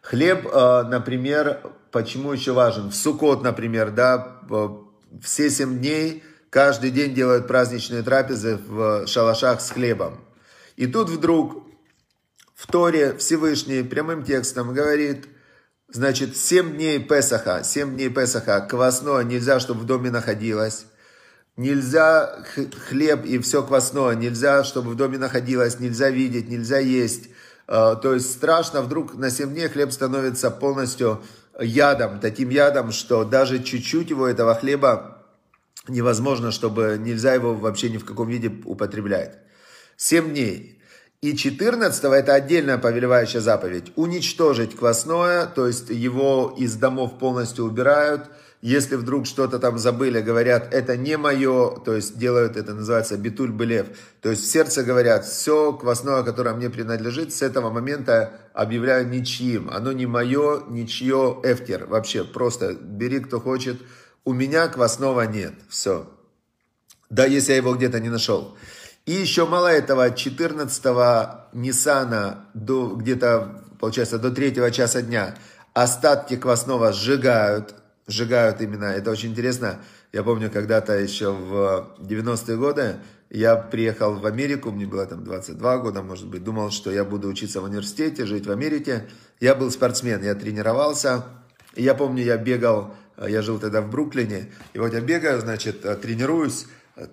Хлеб, 0.00 0.46
э, 0.50 0.82
например, 0.84 1.60
почему 1.90 2.32
еще 2.32 2.52
важен? 2.52 2.88
В 2.88 2.94
Сукот, 2.94 3.42
например, 3.42 3.90
да, 3.90 4.40
все 5.20 5.50
семь 5.50 5.78
дней, 5.78 6.24
каждый 6.48 6.90
день 6.90 7.14
делают 7.14 7.46
праздничные 7.46 8.02
трапезы 8.02 8.58
в 8.66 9.06
шалашах 9.06 9.60
с 9.60 9.70
хлебом. 9.70 10.24
И 10.76 10.86
тут 10.86 11.10
вдруг 11.10 11.66
в 12.62 12.68
Торе 12.68 13.16
Всевышний 13.16 13.82
прямым 13.82 14.22
текстом 14.22 14.72
говорит, 14.72 15.26
значит, 15.88 16.36
7 16.36 16.76
дней 16.76 17.00
Песаха, 17.00 17.64
7 17.64 17.96
дней 17.96 18.08
Песаха, 18.08 18.60
квасное 18.60 19.24
нельзя, 19.24 19.58
чтобы 19.58 19.80
в 19.80 19.84
доме 19.84 20.12
находилось. 20.12 20.86
Нельзя 21.56 22.44
хлеб 22.88 23.24
и 23.24 23.40
все 23.40 23.64
квасное, 23.64 24.14
нельзя, 24.14 24.62
чтобы 24.62 24.92
в 24.92 24.94
доме 24.94 25.18
находилось, 25.18 25.80
нельзя 25.80 26.10
видеть, 26.10 26.48
нельзя 26.48 26.78
есть. 26.78 27.30
А, 27.66 27.96
то 27.96 28.14
есть 28.14 28.30
страшно, 28.30 28.80
вдруг 28.80 29.16
на 29.16 29.30
7 29.30 29.52
дней 29.52 29.66
хлеб 29.66 29.90
становится 29.90 30.48
полностью 30.52 31.20
ядом, 31.58 32.20
таким 32.20 32.50
ядом, 32.50 32.92
что 32.92 33.24
даже 33.24 33.60
чуть-чуть 33.60 34.10
его, 34.10 34.28
этого 34.28 34.54
хлеба, 34.54 35.26
невозможно, 35.88 36.52
чтобы 36.52 36.96
нельзя 37.00 37.34
его 37.34 37.54
вообще 37.54 37.90
ни 37.90 37.98
в 37.98 38.04
каком 38.04 38.28
виде 38.28 38.52
употреблять. 38.64 39.38
7 39.96 40.30
дней. 40.30 40.78
И 41.22 41.36
14 41.36 42.02
это 42.02 42.34
отдельная 42.34 42.78
повелевающая 42.78 43.40
заповедь. 43.40 43.92
Уничтожить 43.94 44.74
квасное, 44.74 45.46
то 45.46 45.68
есть 45.68 45.88
его 45.88 46.52
из 46.58 46.74
домов 46.74 47.16
полностью 47.20 47.64
убирают. 47.64 48.28
Если 48.60 48.96
вдруг 48.96 49.26
что-то 49.26 49.60
там 49.60 49.78
забыли, 49.78 50.20
говорят, 50.20 50.74
это 50.74 50.96
не 50.96 51.16
мое, 51.16 51.78
то 51.78 51.94
есть 51.94 52.18
делают 52.18 52.56
это, 52.56 52.74
называется 52.74 53.16
битуль 53.16 53.52
белев. 53.52 53.86
То 54.20 54.30
есть 54.30 54.42
в 54.42 54.50
сердце 54.50 54.82
говорят, 54.82 55.24
все 55.24 55.72
квасное, 55.72 56.24
которое 56.24 56.56
мне 56.56 56.70
принадлежит, 56.70 57.32
с 57.32 57.42
этого 57.42 57.70
момента 57.70 58.40
объявляю 58.52 59.08
ничьим. 59.08 59.70
Оно 59.70 59.92
не 59.92 60.06
мое, 60.06 60.64
ничье, 60.68 61.40
эфтер. 61.44 61.86
Вообще, 61.86 62.24
просто 62.24 62.74
бери, 62.74 63.20
кто 63.20 63.38
хочет. 63.38 63.80
У 64.24 64.32
меня 64.32 64.66
квасного 64.66 65.22
нет. 65.22 65.54
Все. 65.68 66.10
Да, 67.10 67.26
если 67.26 67.52
я 67.52 67.58
его 67.58 67.74
где-то 67.74 68.00
не 68.00 68.08
нашел. 68.08 68.56
И 69.04 69.12
еще 69.12 69.46
мало 69.46 69.66
этого, 69.66 70.10
14-го 70.10 71.48
Ниссана 71.52 72.46
до 72.54 72.94
где-то, 72.94 73.62
получается, 73.80 74.18
до 74.18 74.30
третьего 74.30 74.70
часа 74.70 75.02
дня 75.02 75.34
остатки 75.74 76.36
квасного 76.36 76.92
сжигают, 76.92 77.74
сжигают 78.06 78.60
именно, 78.60 78.84
это 78.84 79.10
очень 79.10 79.30
интересно. 79.30 79.80
Я 80.12 80.22
помню, 80.22 80.50
когда-то 80.50 80.92
еще 80.92 81.32
в 81.32 81.96
90-е 81.98 82.56
годы 82.56 82.96
я 83.28 83.56
приехал 83.56 84.14
в 84.14 84.26
Америку, 84.26 84.70
мне 84.70 84.86
было 84.86 85.04
там 85.06 85.24
22 85.24 85.78
года, 85.78 86.02
может 86.02 86.28
быть, 86.28 86.44
думал, 86.44 86.70
что 86.70 86.92
я 86.92 87.04
буду 87.04 87.28
учиться 87.28 87.60
в 87.60 87.64
университете, 87.64 88.24
жить 88.24 88.46
в 88.46 88.52
Америке. 88.52 89.08
Я 89.40 89.56
был 89.56 89.70
спортсмен, 89.70 90.22
я 90.22 90.34
тренировался. 90.34 91.24
И 91.74 91.82
я 91.82 91.94
помню, 91.94 92.22
я 92.22 92.36
бегал, 92.36 92.94
я 93.26 93.42
жил 93.42 93.58
тогда 93.58 93.80
в 93.80 93.90
Бруклине, 93.90 94.52
и 94.74 94.78
вот 94.78 94.92
я 94.92 95.00
бегаю, 95.00 95.40
значит, 95.40 95.80
тренируюсь, 96.02 96.66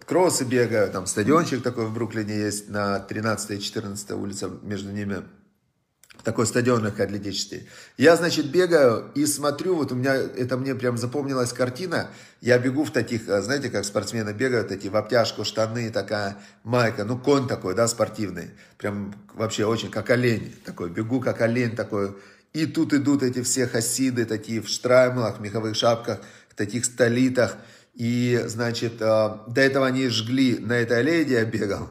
кроссы 0.05 0.43
бегаю, 0.43 0.91
там 0.91 1.05
стадиончик 1.05 1.63
такой 1.63 1.86
в 1.86 1.93
Бруклине 1.93 2.38
есть 2.38 2.69
на 2.69 3.00
13 3.00 3.51
и 3.51 3.62
14 3.62 4.12
улице 4.12 4.50
между 4.62 4.91
ними. 4.91 5.24
Такой 6.24 6.45
стадион 6.45 6.83
легкоатлетический. 6.83 7.69
Я, 7.98 8.17
значит, 8.17 8.51
бегаю 8.51 9.09
и 9.15 9.25
смотрю, 9.25 9.75
вот 9.75 9.93
у 9.93 9.95
меня, 9.95 10.15
это 10.15 10.57
мне 10.57 10.75
прям 10.75 10.98
запомнилась 10.98 11.53
картина. 11.53 12.09
Я 12.41 12.59
бегу 12.59 12.83
в 12.83 12.91
таких, 12.91 13.29
а, 13.29 13.41
знаете, 13.41 13.69
как 13.69 13.86
спортсмены 13.86 14.31
бегают, 14.31 14.67
такие 14.67 14.91
в 14.91 14.98
обтяжку, 14.98 15.45
штаны, 15.45 15.89
такая 15.91 16.38
майка, 16.63 17.05
ну, 17.05 17.17
конь 17.17 17.48
такой, 17.48 17.74
да, 17.74 17.88
спортивный. 17.88 18.51
Прям 18.77 19.15
вообще 19.33 19.65
очень 19.65 19.89
как 19.89 20.09
олень 20.09 20.53
такой. 20.65 20.89
Бегу 20.89 21.21
как 21.21 21.39
олень 21.39 21.75
такой, 21.75 22.17
И 22.51 22.65
тут 22.65 22.93
идут 22.93 23.24
эти 23.24 23.41
все 23.41 23.67
хасиды, 23.67 24.25
такие 24.25 24.62
в 24.62 24.67
штраймлах, 24.67 25.39
меховых 25.39 25.75
шапках, 25.75 26.19
в 26.50 26.55
таких 26.55 26.83
столитах. 26.83 27.55
И, 28.00 28.41
значит, 28.46 28.98
до 28.98 29.41
этого 29.53 29.86
они 29.86 30.08
жгли, 30.08 30.58
на 30.58 30.74
этой 30.74 31.00
аллее, 31.00 31.22
я 31.24 31.46
бегал, 31.46 31.89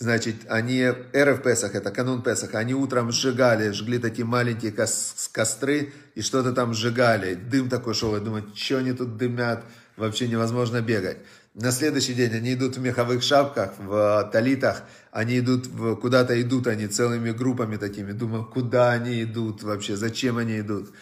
Значит, 0.00 0.36
они, 0.48 0.86
РФ 0.86 1.42
Песах, 1.42 1.74
это 1.74 1.90
канун 1.90 2.22
Песах, 2.22 2.54
они 2.54 2.72
утром 2.72 3.10
сжигали, 3.10 3.72
жгли 3.72 3.98
такие 3.98 4.24
маленькие 4.24 4.70
кос 4.70 5.28
костры 5.32 5.92
и 6.14 6.22
что-то 6.22 6.52
там 6.52 6.72
сжигали. 6.72 7.34
Дым 7.34 7.68
такой 7.68 7.94
шел, 7.94 8.14
я 8.14 8.20
думаю, 8.20 8.44
что 8.54 8.78
они 8.78 8.92
тут 8.92 9.16
дымят, 9.16 9.64
вообще 9.96 10.28
невозможно 10.28 10.80
бегать. 10.80 11.18
На 11.54 11.72
следующий 11.72 12.14
день 12.14 12.32
они 12.32 12.54
идут 12.54 12.76
в 12.76 12.80
меховых 12.80 13.24
шапках, 13.24 13.72
в 13.78 14.30
талитах, 14.32 14.84
они 15.10 15.40
идут, 15.40 15.66
в, 15.66 15.96
куда-то 15.96 16.40
идут 16.40 16.68
они 16.68 16.86
целыми 16.86 17.32
группами 17.32 17.76
такими. 17.76 18.12
Думаю, 18.12 18.44
куда 18.44 18.92
они 18.92 19.24
идут 19.24 19.64
вообще, 19.64 19.96
зачем 19.96 20.38
они 20.38 20.60
идут. 20.60 20.92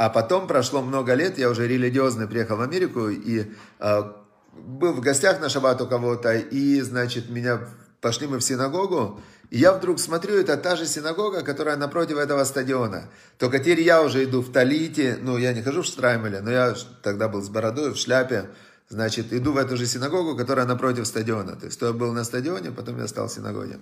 А 0.00 0.08
потом 0.08 0.46
прошло 0.46 0.80
много 0.80 1.12
лет, 1.12 1.36
я 1.36 1.50
уже 1.50 1.68
религиозно 1.68 2.26
приехал 2.26 2.56
в 2.56 2.62
Америку 2.62 3.10
и 3.10 3.52
э, 3.80 4.02
был 4.54 4.94
в 4.94 5.00
гостях 5.02 5.42
на 5.42 5.50
шаббат 5.50 5.82
у 5.82 5.86
кого-то, 5.86 6.36
и, 6.36 6.80
значит, 6.80 7.28
меня 7.28 7.68
пошли 8.00 8.26
мы 8.26 8.38
в 8.38 8.42
синагогу, 8.42 9.20
и 9.50 9.58
я 9.58 9.74
вдруг 9.74 9.98
смотрю, 9.98 10.36
это 10.36 10.56
та 10.56 10.74
же 10.74 10.86
синагога, 10.86 11.42
которая 11.42 11.76
напротив 11.76 12.16
этого 12.16 12.44
стадиона. 12.44 13.10
Только 13.36 13.58
теперь 13.58 13.82
я 13.82 14.00
уже 14.00 14.24
иду 14.24 14.40
в 14.40 14.50
Талите, 14.50 15.18
ну, 15.20 15.36
я 15.36 15.52
не 15.52 15.60
хожу 15.60 15.82
в 15.82 15.84
Штраймеле, 15.84 16.40
но 16.40 16.50
я 16.50 16.74
тогда 17.02 17.28
был 17.28 17.42
с 17.42 17.50
бородой, 17.50 17.92
в 17.92 17.98
шляпе, 17.98 18.48
значит, 18.88 19.34
иду 19.34 19.52
в 19.52 19.58
эту 19.58 19.76
же 19.76 19.84
синагогу, 19.84 20.34
которая 20.34 20.64
напротив 20.64 21.06
стадиона. 21.06 21.56
То 21.56 21.66
есть, 21.66 21.78
то 21.78 21.88
я 21.88 21.92
был 21.92 22.14
на 22.14 22.24
стадионе, 22.24 22.70
потом 22.70 22.98
я 22.98 23.06
стал 23.06 23.28
в 23.28 23.32
синагоге. 23.32 23.78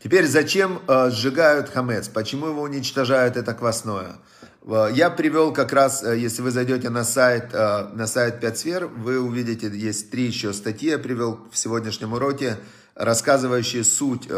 Теперь, 0.00 0.26
зачем 0.28 0.82
э, 0.86 1.10
сжигают 1.10 1.70
хамец? 1.70 2.08
Почему 2.08 2.46
его 2.46 2.62
уничтожают 2.62 3.36
это 3.36 3.54
квасное? 3.54 4.18
Э, 4.64 4.88
я 4.92 5.10
привел 5.10 5.52
как 5.52 5.72
раз, 5.72 6.02
э, 6.02 6.18
если 6.18 6.42
вы 6.42 6.50
зайдете 6.50 6.90
на 6.90 7.04
сайт, 7.04 7.50
э, 7.52 7.88
на 7.92 8.06
сайт 8.06 8.40
5 8.40 8.58
сфер, 8.58 8.86
вы 8.86 9.20
увидите, 9.20 9.68
есть 9.68 10.10
три 10.10 10.24
еще 10.24 10.52
статьи, 10.52 10.90
я 10.90 10.98
привел 10.98 11.40
в 11.50 11.58
сегодняшнем 11.58 12.12
уроке, 12.12 12.58
рассказывающие 12.94 13.82
суть 13.82 14.28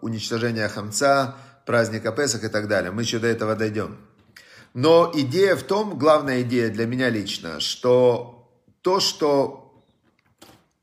уничтожения 0.00 0.68
хамца, 0.68 1.34
праздника 1.66 2.12
Песах 2.12 2.44
и 2.44 2.48
так 2.48 2.68
далее. 2.68 2.92
Мы 2.92 3.02
еще 3.02 3.18
до 3.18 3.26
этого 3.26 3.56
дойдем. 3.56 3.96
Но 4.72 5.10
идея 5.12 5.56
в 5.56 5.64
том, 5.64 5.98
главная 5.98 6.42
идея 6.42 6.70
для 6.70 6.86
меня 6.86 7.08
лично, 7.10 7.58
что 7.58 8.48
то, 8.82 9.00
что 9.00 9.82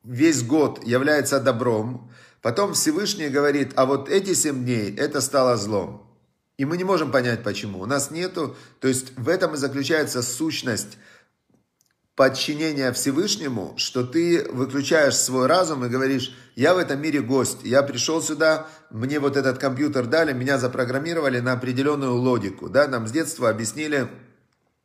весь 0.03 0.43
год 0.43 0.85
является 0.85 1.39
добром, 1.39 2.11
потом 2.41 2.73
Всевышний 2.73 3.29
говорит, 3.29 3.71
а 3.77 3.85
вот 3.85 4.09
эти 4.09 4.33
семь 4.33 4.65
дней, 4.65 4.93
это 4.93 5.21
стало 5.21 5.55
злом. 5.55 6.10
И 6.61 6.65
мы 6.65 6.77
не 6.77 6.83
можем 6.83 7.11
понять, 7.11 7.41
почему. 7.41 7.79
У 7.79 7.87
нас 7.87 8.11
нету, 8.11 8.55
то 8.79 8.87
есть 8.87 9.17
в 9.17 9.29
этом 9.29 9.55
и 9.55 9.57
заключается 9.57 10.21
сущность 10.21 10.99
подчинения 12.15 12.91
Всевышнему, 12.91 13.73
что 13.77 14.03
ты 14.03 14.47
выключаешь 14.47 15.15
свой 15.15 15.47
разум 15.47 15.83
и 15.83 15.89
говоришь, 15.89 16.35
я 16.55 16.75
в 16.75 16.77
этом 16.77 17.01
мире 17.01 17.21
гость, 17.21 17.63
я 17.63 17.81
пришел 17.81 18.21
сюда, 18.21 18.67
мне 18.91 19.19
вот 19.19 19.37
этот 19.37 19.57
компьютер 19.57 20.05
дали, 20.05 20.33
меня 20.33 20.59
запрограммировали 20.59 21.39
на 21.39 21.53
определенную 21.53 22.13
логику, 22.13 22.69
да, 22.69 22.87
нам 22.87 23.07
с 23.07 23.11
детства 23.11 23.49
объяснили 23.49 24.07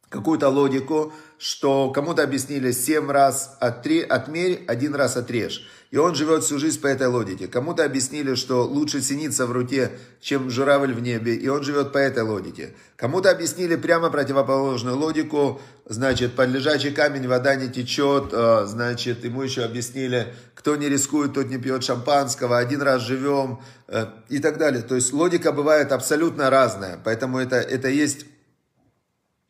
какую-то 0.09 0.49
логику, 0.49 1.12
что 1.37 1.90
кому-то 1.90 2.23
объяснили 2.23 2.73
7 2.73 3.11
раз 3.11 3.59
отре, 3.61 4.02
отмерь, 4.02 4.64
один 4.66 4.95
раз 4.95 5.18
отрежь. 5.18 5.68
И 5.96 5.98
он 5.98 6.14
живет 6.14 6.44
всю 6.44 6.58
жизнь 6.58 6.78
по 6.78 6.88
этой 6.88 7.06
логике. 7.06 7.48
Кому-то 7.48 7.82
объяснили, 7.82 8.34
что 8.34 8.64
лучше 8.64 9.00
синица 9.00 9.46
в 9.46 9.52
руке, 9.52 9.92
чем 10.20 10.50
журавль 10.50 10.92
в 10.92 11.00
небе, 11.00 11.34
и 11.34 11.48
он 11.48 11.62
живет 11.62 11.90
по 11.90 11.96
этой 11.96 12.22
логике. 12.22 12.74
Кому-то 12.96 13.30
объяснили 13.30 13.76
прямо 13.76 14.10
противоположную 14.10 14.94
логику, 14.94 15.58
значит, 15.86 16.36
под 16.36 16.50
лежачий 16.50 16.90
камень 16.90 17.26
вода 17.26 17.54
не 17.54 17.70
течет, 17.70 18.28
а, 18.34 18.66
значит, 18.66 19.24
ему 19.24 19.40
еще 19.40 19.64
объяснили, 19.64 20.34
кто 20.54 20.76
не 20.76 20.90
рискует, 20.90 21.32
тот 21.32 21.48
не 21.48 21.56
пьет 21.56 21.82
шампанского, 21.82 22.58
один 22.58 22.82
раз 22.82 23.00
живем 23.00 23.62
э, 23.88 24.04
и 24.28 24.38
так 24.38 24.58
далее. 24.58 24.82
То 24.82 24.96
есть 24.96 25.14
логика 25.14 25.50
бывает 25.50 25.92
абсолютно 25.92 26.50
разная, 26.50 27.00
поэтому 27.02 27.38
это, 27.38 27.56
это 27.56 27.88
есть 27.88 28.26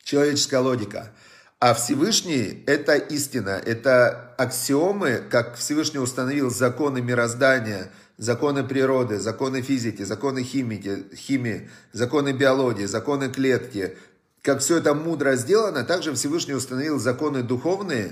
человеческая 0.01 0.61
логика. 0.61 1.11
А 1.59 1.73
Всевышний– 1.73 2.63
это 2.67 2.95
истина, 2.95 3.59
это 3.65 4.35
аксиомы, 4.37 5.23
как 5.27 5.55
Всевышний 5.55 5.97
установил 5.97 6.51
законы 6.51 7.01
мироздания, 7.01 7.91
законы 8.17 8.63
природы, 8.63 9.17
законы 9.17 9.63
физики, 9.63 10.03
законы 10.03 10.43
химики, 10.43 11.05
химии, 11.15 11.67
законы 11.93 12.31
биологии, 12.31 12.85
законы 12.85 13.29
клетки. 13.29 13.97
Как 14.43 14.59
все 14.59 14.77
это 14.77 14.93
мудро 14.93 15.35
сделано, 15.35 15.83
также 15.83 16.13
Всевышний 16.13 16.53
установил 16.53 16.99
законы 16.99 17.41
духовные, 17.41 18.11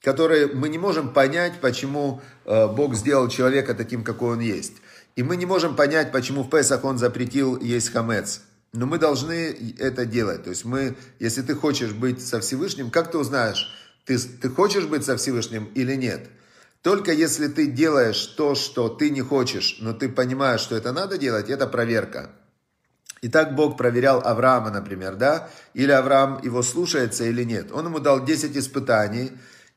которые 0.00 0.46
мы 0.46 0.68
не 0.68 0.78
можем 0.78 1.12
понять, 1.12 1.54
почему 1.60 2.22
э, 2.44 2.68
Бог 2.68 2.94
сделал 2.94 3.26
человека 3.26 3.74
таким, 3.74 4.04
какой 4.04 4.34
он 4.34 4.40
есть. 4.40 4.74
И 5.16 5.24
мы 5.24 5.36
не 5.36 5.46
можем 5.46 5.74
понять, 5.74 6.12
почему 6.12 6.44
в 6.44 6.48
Песах 6.48 6.84
он 6.84 6.98
запретил 6.98 7.58
есть 7.60 7.90
хамец. 7.90 8.42
Но 8.74 8.86
мы 8.86 8.98
должны 8.98 9.56
это 9.78 10.04
делать. 10.04 10.42
То 10.42 10.50
есть 10.50 10.64
мы, 10.64 10.96
если 11.20 11.42
ты 11.42 11.54
хочешь 11.54 11.92
быть 11.92 12.20
со 12.20 12.40
Всевышним, 12.40 12.90
как 12.90 13.08
ты 13.12 13.18
узнаешь, 13.18 13.72
ты, 14.04 14.18
ты 14.18 14.50
хочешь 14.50 14.86
быть 14.86 15.04
со 15.04 15.16
Всевышним 15.16 15.66
или 15.76 15.94
нет? 15.94 16.28
Только 16.82 17.12
если 17.12 17.46
ты 17.46 17.68
делаешь 17.68 18.26
то, 18.36 18.56
что 18.56 18.88
ты 18.88 19.10
не 19.10 19.22
хочешь, 19.22 19.78
но 19.80 19.92
ты 19.92 20.08
понимаешь, 20.08 20.60
что 20.60 20.74
это 20.74 20.92
надо 20.92 21.18
делать, 21.18 21.50
это 21.50 21.68
проверка. 21.68 22.32
И 23.22 23.28
так 23.28 23.54
Бог 23.54 23.78
проверял 23.78 24.20
Авраама, 24.24 24.70
например, 24.70 25.14
да? 25.14 25.48
Или 25.72 25.92
Авраам 25.92 26.42
его 26.42 26.62
слушается 26.62 27.24
или 27.24 27.44
нет. 27.44 27.70
Он 27.70 27.86
ему 27.86 28.00
дал 28.00 28.24
10 28.24 28.56
испытаний, 28.56 29.30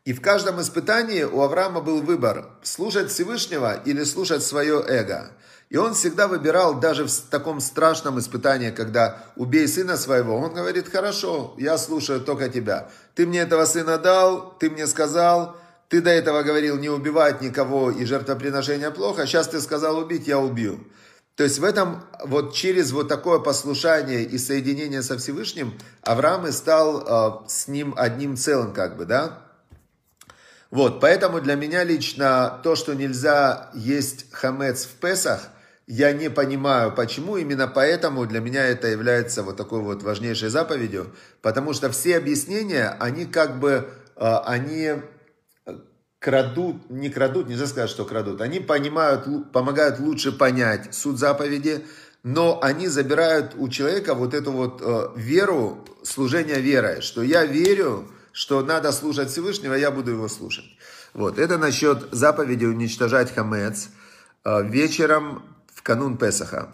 и 0.06 0.14
в 0.14 0.22
каждом 0.22 0.60
испытании 0.60 1.22
у 1.22 1.42
Авраама 1.42 1.82
был 1.82 2.02
выбор, 2.02 2.50
слушать 2.64 3.12
Всевышнего 3.12 3.80
или 3.86 4.04
слушать 4.04 4.42
свое 4.42 4.84
эго. 4.88 5.32
И 5.70 5.76
он 5.76 5.94
всегда 5.94 6.28
выбирал, 6.28 6.80
даже 6.80 7.06
в 7.06 7.12
таком 7.30 7.60
страшном 7.60 8.20
испытании, 8.20 8.72
когда 8.72 9.24
убей 9.36 9.68
сына 9.68 9.98
своего, 9.98 10.38
он 10.38 10.54
говорит, 10.54 10.90
хорошо, 10.90 11.56
я 11.58 11.78
слушаю 11.78 12.22
только 12.22 12.48
тебя. 12.48 12.90
Ты 13.16 13.28
мне 13.28 13.40
этого 13.40 13.66
сына 13.66 13.98
дал, 13.98 14.58
ты 14.60 14.70
мне 14.70 14.88
сказал, 14.88 15.58
ты 15.90 16.02
до 16.02 16.10
этого 16.10 16.44
говорил 16.44 16.78
не 16.78 16.90
убивать 16.90 17.42
никого 17.42 17.92
и 17.92 18.06
жертвоприношение 18.06 18.92
плохо, 18.92 19.26
сейчас 19.26 19.50
ты 19.50 19.60
сказал 19.60 19.98
убить, 19.98 20.28
я 20.28 20.40
убью. 20.40 20.80
То 21.36 21.44
есть 21.44 21.60
в 21.60 21.64
этом, 21.66 22.02
вот 22.24 22.56
через 22.56 22.94
вот 22.94 23.10
такое 23.10 23.40
послушание 23.40 24.24
и 24.24 24.38
соединение 24.38 25.04
со 25.04 25.18
Всевышним, 25.18 25.78
Авраам 26.02 26.48
и 26.48 26.52
стал 26.52 27.44
э, 27.46 27.50
с 27.50 27.68
ним 27.68 27.94
одним 27.96 28.38
целым, 28.38 28.74
как 28.74 28.98
бы, 28.98 29.06
да? 29.06 29.44
Вот, 30.72 31.00
поэтому 31.00 31.40
для 31.42 31.56
меня 31.56 31.84
лично 31.84 32.60
то, 32.64 32.76
что 32.76 32.94
нельзя 32.94 33.70
есть 33.76 34.32
хамец 34.32 34.86
в 34.86 34.96
Песах– 34.96 35.50
я 35.88 36.12
не 36.12 36.30
понимаю, 36.30 36.94
почему. 36.94 37.38
Именно 37.38 37.68
поэтому 37.68 38.26
для 38.26 38.42
меня 38.42 38.66
это 38.66 38.88
является 38.88 39.42
вот 39.42 39.56
такой 39.56 39.80
вот 39.80 40.04
важнейшей 40.04 40.50
заповедью. 40.50 41.16
Потому 41.42 41.74
что 41.74 41.90
все 41.90 42.18
объяснения, 42.18 42.96
они 43.00 43.26
как 43.26 43.60
бы, 43.60 43.90
а, 44.18 44.40
они 44.40 44.96
крадут, 46.20 46.90
не 46.90 47.10
крадут, 47.10 47.48
нельзя 47.48 47.68
сказать, 47.68 47.90
что 47.90 48.04
крадут. 48.04 48.42
Они 48.42 48.60
понимают, 48.60 49.52
помогают 49.54 50.00
лучше 50.00 50.34
понять 50.34 50.94
суть 50.94 51.18
заповеди, 51.18 51.86
но 52.22 52.60
они 52.62 52.90
забирают 52.90 53.54
у 53.56 53.70
человека 53.70 54.14
вот 54.14 54.34
эту 54.34 54.52
вот 54.52 54.82
а, 54.84 55.14
веру, 55.16 55.86
служение 56.04 56.60
верой, 56.60 57.00
что 57.00 57.24
я 57.24 57.46
верю, 57.46 58.12
что 58.34 58.62
надо 58.62 58.92
слушать 58.92 59.30
Всевышнего, 59.30 59.74
я 59.74 59.90
буду 59.92 60.12
его 60.12 60.28
слушать. 60.28 60.66
Вот, 61.14 61.40
это 61.40 61.58
насчет 61.58 62.10
заповеди 62.12 62.66
уничтожать 62.66 63.34
хамец. 63.34 63.90
Вечером 64.46 65.57
канун 65.88 66.18
Песаха. 66.18 66.68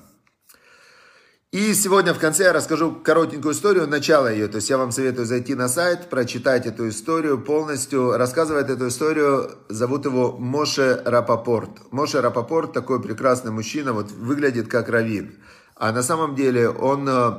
И 1.52 1.76
сегодня 1.76 2.16
в 2.16 2.20
конце 2.20 2.46
я 2.46 2.54
расскажу 2.54 2.96
коротенькую 2.96 3.54
историю, 3.54 3.88
начало 3.88 4.26
ее. 4.34 4.48
То 4.48 4.56
есть 4.56 4.72
я 4.72 4.80
вам 4.80 4.92
советую 4.92 5.28
зайти 5.28 5.54
на 5.54 5.70
сайт, 5.70 6.10
прочитать 6.10 6.66
эту 6.66 6.90
историю 6.90 7.40
полностью. 7.40 8.18
Рассказывает 8.18 8.72
эту 8.72 8.88
историю, 8.88 9.52
зовут 9.70 10.06
его 10.06 10.36
Моше 10.40 11.00
Рапопорт. 11.06 11.70
Моше 11.92 12.22
Рапопорт 12.22 12.74
такой 12.74 13.00
прекрасный 13.04 13.52
мужчина, 13.52 13.94
вот 13.94 14.12
выглядит 14.12 14.68
как 14.68 14.90
раввин. 14.90 15.38
А 15.76 15.92
на 15.92 16.02
самом 16.02 16.34
деле 16.34 16.70
он 16.70 17.08
э, 17.08 17.34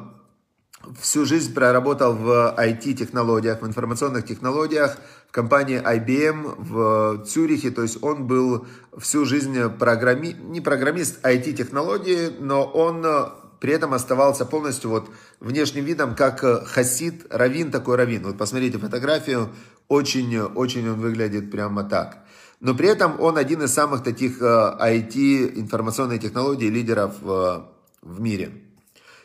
всю 1.01 1.25
жизнь 1.25 1.55
проработал 1.55 2.15
в 2.15 2.55
IT-технологиях, 2.59 3.63
в 3.63 3.67
информационных 3.67 4.25
технологиях, 4.27 4.97
в 5.29 5.33
компании 5.33 5.81
IBM 5.81 6.55
в 6.59 7.25
Цюрихе, 7.25 7.71
то 7.71 7.83
есть 7.83 8.03
он 8.03 8.27
был 8.27 8.67
всю 8.97 9.25
жизнь 9.25 9.69
программи... 9.79 10.29
не 10.33 10.61
программист 10.61 11.25
IT-технологии, 11.25 12.31
но 12.39 12.65
он 12.65 13.05
э, 13.05 13.27
при 13.61 13.73
этом 13.73 13.95
оставался 13.95 14.45
полностью 14.45 14.91
вот 14.91 15.09
внешним 15.41 15.85
видом, 15.85 16.15
как 16.15 16.45
э, 16.45 16.65
хасид, 16.65 17.27
равин 17.31 17.71
такой 17.71 17.97
равин. 17.97 18.25
Вот 18.25 18.39
посмотрите 18.39 18.79
фотографию, 18.79 19.51
очень, 19.89 20.39
очень 20.39 20.89
он 20.89 21.01
выглядит 21.01 21.51
прямо 21.51 21.85
так. 21.85 22.19
Но 22.61 22.75
при 22.75 22.89
этом 22.89 23.21
он 23.21 23.37
один 23.37 23.63
из 23.63 23.73
самых 23.75 24.03
таких 24.03 24.41
IT, 24.41 25.17
э, 25.17 25.61
информационных 25.61 26.21
технологий, 26.21 26.71
лидеров 26.71 27.15
в 27.21 28.21
мире. 28.21 28.53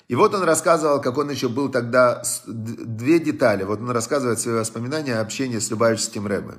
И 0.09 0.15
вот 0.15 0.33
он 0.33 0.41
рассказывал, 0.41 0.99
как 0.99 1.17
он 1.19 1.29
еще 1.29 1.49
был 1.49 1.69
тогда, 1.69 2.23
две 2.47 3.19
детали. 3.19 3.63
Вот 3.63 3.79
он 3.79 3.91
рассказывает 3.91 4.39
свои 4.39 4.55
воспоминания 4.55 5.15
о 5.15 5.21
общении 5.21 5.59
с 5.59 5.69
Любавическим 5.69 6.25
Рэбе. 6.25 6.55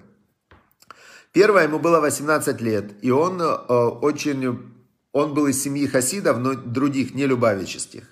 Первое, 1.32 1.64
ему 1.64 1.80
было 1.80 2.00
18 2.00 2.60
лет, 2.60 2.92
и 3.02 3.10
он 3.10 3.42
э, 3.42 3.46
очень, 3.46 4.72
он 5.12 5.34
был 5.34 5.48
из 5.48 5.60
семьи 5.60 5.86
хасидов, 5.86 6.38
но 6.38 6.54
других, 6.54 7.14
не 7.14 7.26
любавических. 7.26 8.04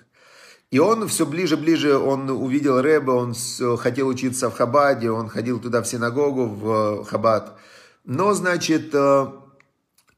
И 0.73 0.81
он 0.81 1.07
все 1.07 1.25
ближе-ближе, 1.25 1.97
он 1.97 2.29
увидел 2.31 2.83
Рэба, 2.83 3.13
он 3.13 3.35
хотел 3.77 4.09
учиться 4.09 4.51
в 4.51 4.55
Хабаде, 4.55 5.11
он 5.11 5.29
ходил 5.29 5.61
туда 5.61 5.83
в 5.83 5.87
синагогу, 5.87 6.47
в 6.47 7.05
Хабад. 7.05 7.57
Но, 8.05 8.35
значит, 8.35 8.93
э, 8.93 9.27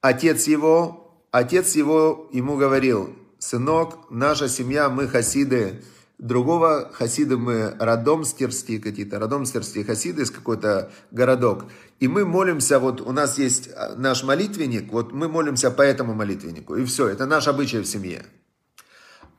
отец 0.00 0.46
его, 0.46 1.22
отец 1.30 1.76
его 1.76 2.28
ему 2.32 2.56
говорил, 2.56 3.19
сынок, 3.40 4.10
наша 4.10 4.48
семья, 4.48 4.88
мы 4.88 5.08
хасиды, 5.08 5.82
другого 6.18 6.90
хасида 6.92 7.36
мы 7.36 7.74
родомстерские 7.80 8.78
какие-то, 8.78 9.18
родомстерские 9.18 9.84
хасиды 9.84 10.22
из 10.22 10.30
какой-то 10.30 10.92
городок. 11.10 11.64
И 11.98 12.06
мы 12.06 12.24
молимся, 12.24 12.78
вот 12.78 13.00
у 13.00 13.12
нас 13.12 13.38
есть 13.38 13.70
а, 13.74 13.94
наш 13.96 14.22
молитвенник, 14.22 14.92
вот 14.92 15.12
мы 15.12 15.28
молимся 15.28 15.70
по 15.70 15.82
этому 15.82 16.14
молитвеннику. 16.14 16.76
И 16.76 16.84
все, 16.84 17.08
это 17.08 17.26
наш 17.26 17.48
обычай 17.48 17.80
в 17.80 17.86
семье. 17.86 18.24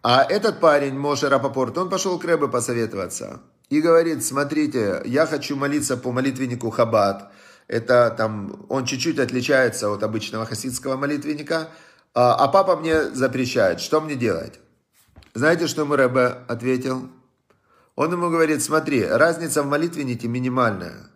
А 0.04 0.24
этот 0.24 0.60
парень, 0.60 0.98
Моше 0.98 1.30
Рапопорт, 1.30 1.78
он 1.78 1.90
пошел 1.90 2.18
к 2.20 2.26
Рэбе 2.26 2.48
посоветоваться. 2.48 3.42
И 3.70 3.80
говорит, 3.80 4.26
смотрите, 4.26 5.02
я 5.06 5.26
хочу 5.28 5.56
молиться 5.56 5.96
по 5.96 6.12
молитвеннику 6.12 6.72
Хабад. 6.72 7.32
Это 7.68 8.14
там, 8.18 8.66
он 8.68 8.86
чуть-чуть 8.86 9.20
отличается 9.20 9.90
от 9.90 10.04
обычного 10.04 10.46
хасидского 10.46 10.98
молитвенника. 10.98 11.70
А, 12.14 12.36
а 12.36 12.48
папа 12.48 12.76
мне 12.76 13.10
запрещает. 13.10 13.80
Что 13.80 14.02
мне 14.02 14.16
делать? 14.16 14.60
Знаете, 15.34 15.68
что 15.68 15.82
ему 15.82 15.96
Рэбе 15.96 16.38
ответил? 16.48 17.10
Он 17.96 18.12
ему 18.12 18.30
говорит, 18.30 18.62
смотри, 18.62 19.06
разница 19.06 19.64
в 19.64 19.68
молитвеннике 19.68 20.28
минимальная. 20.28 21.10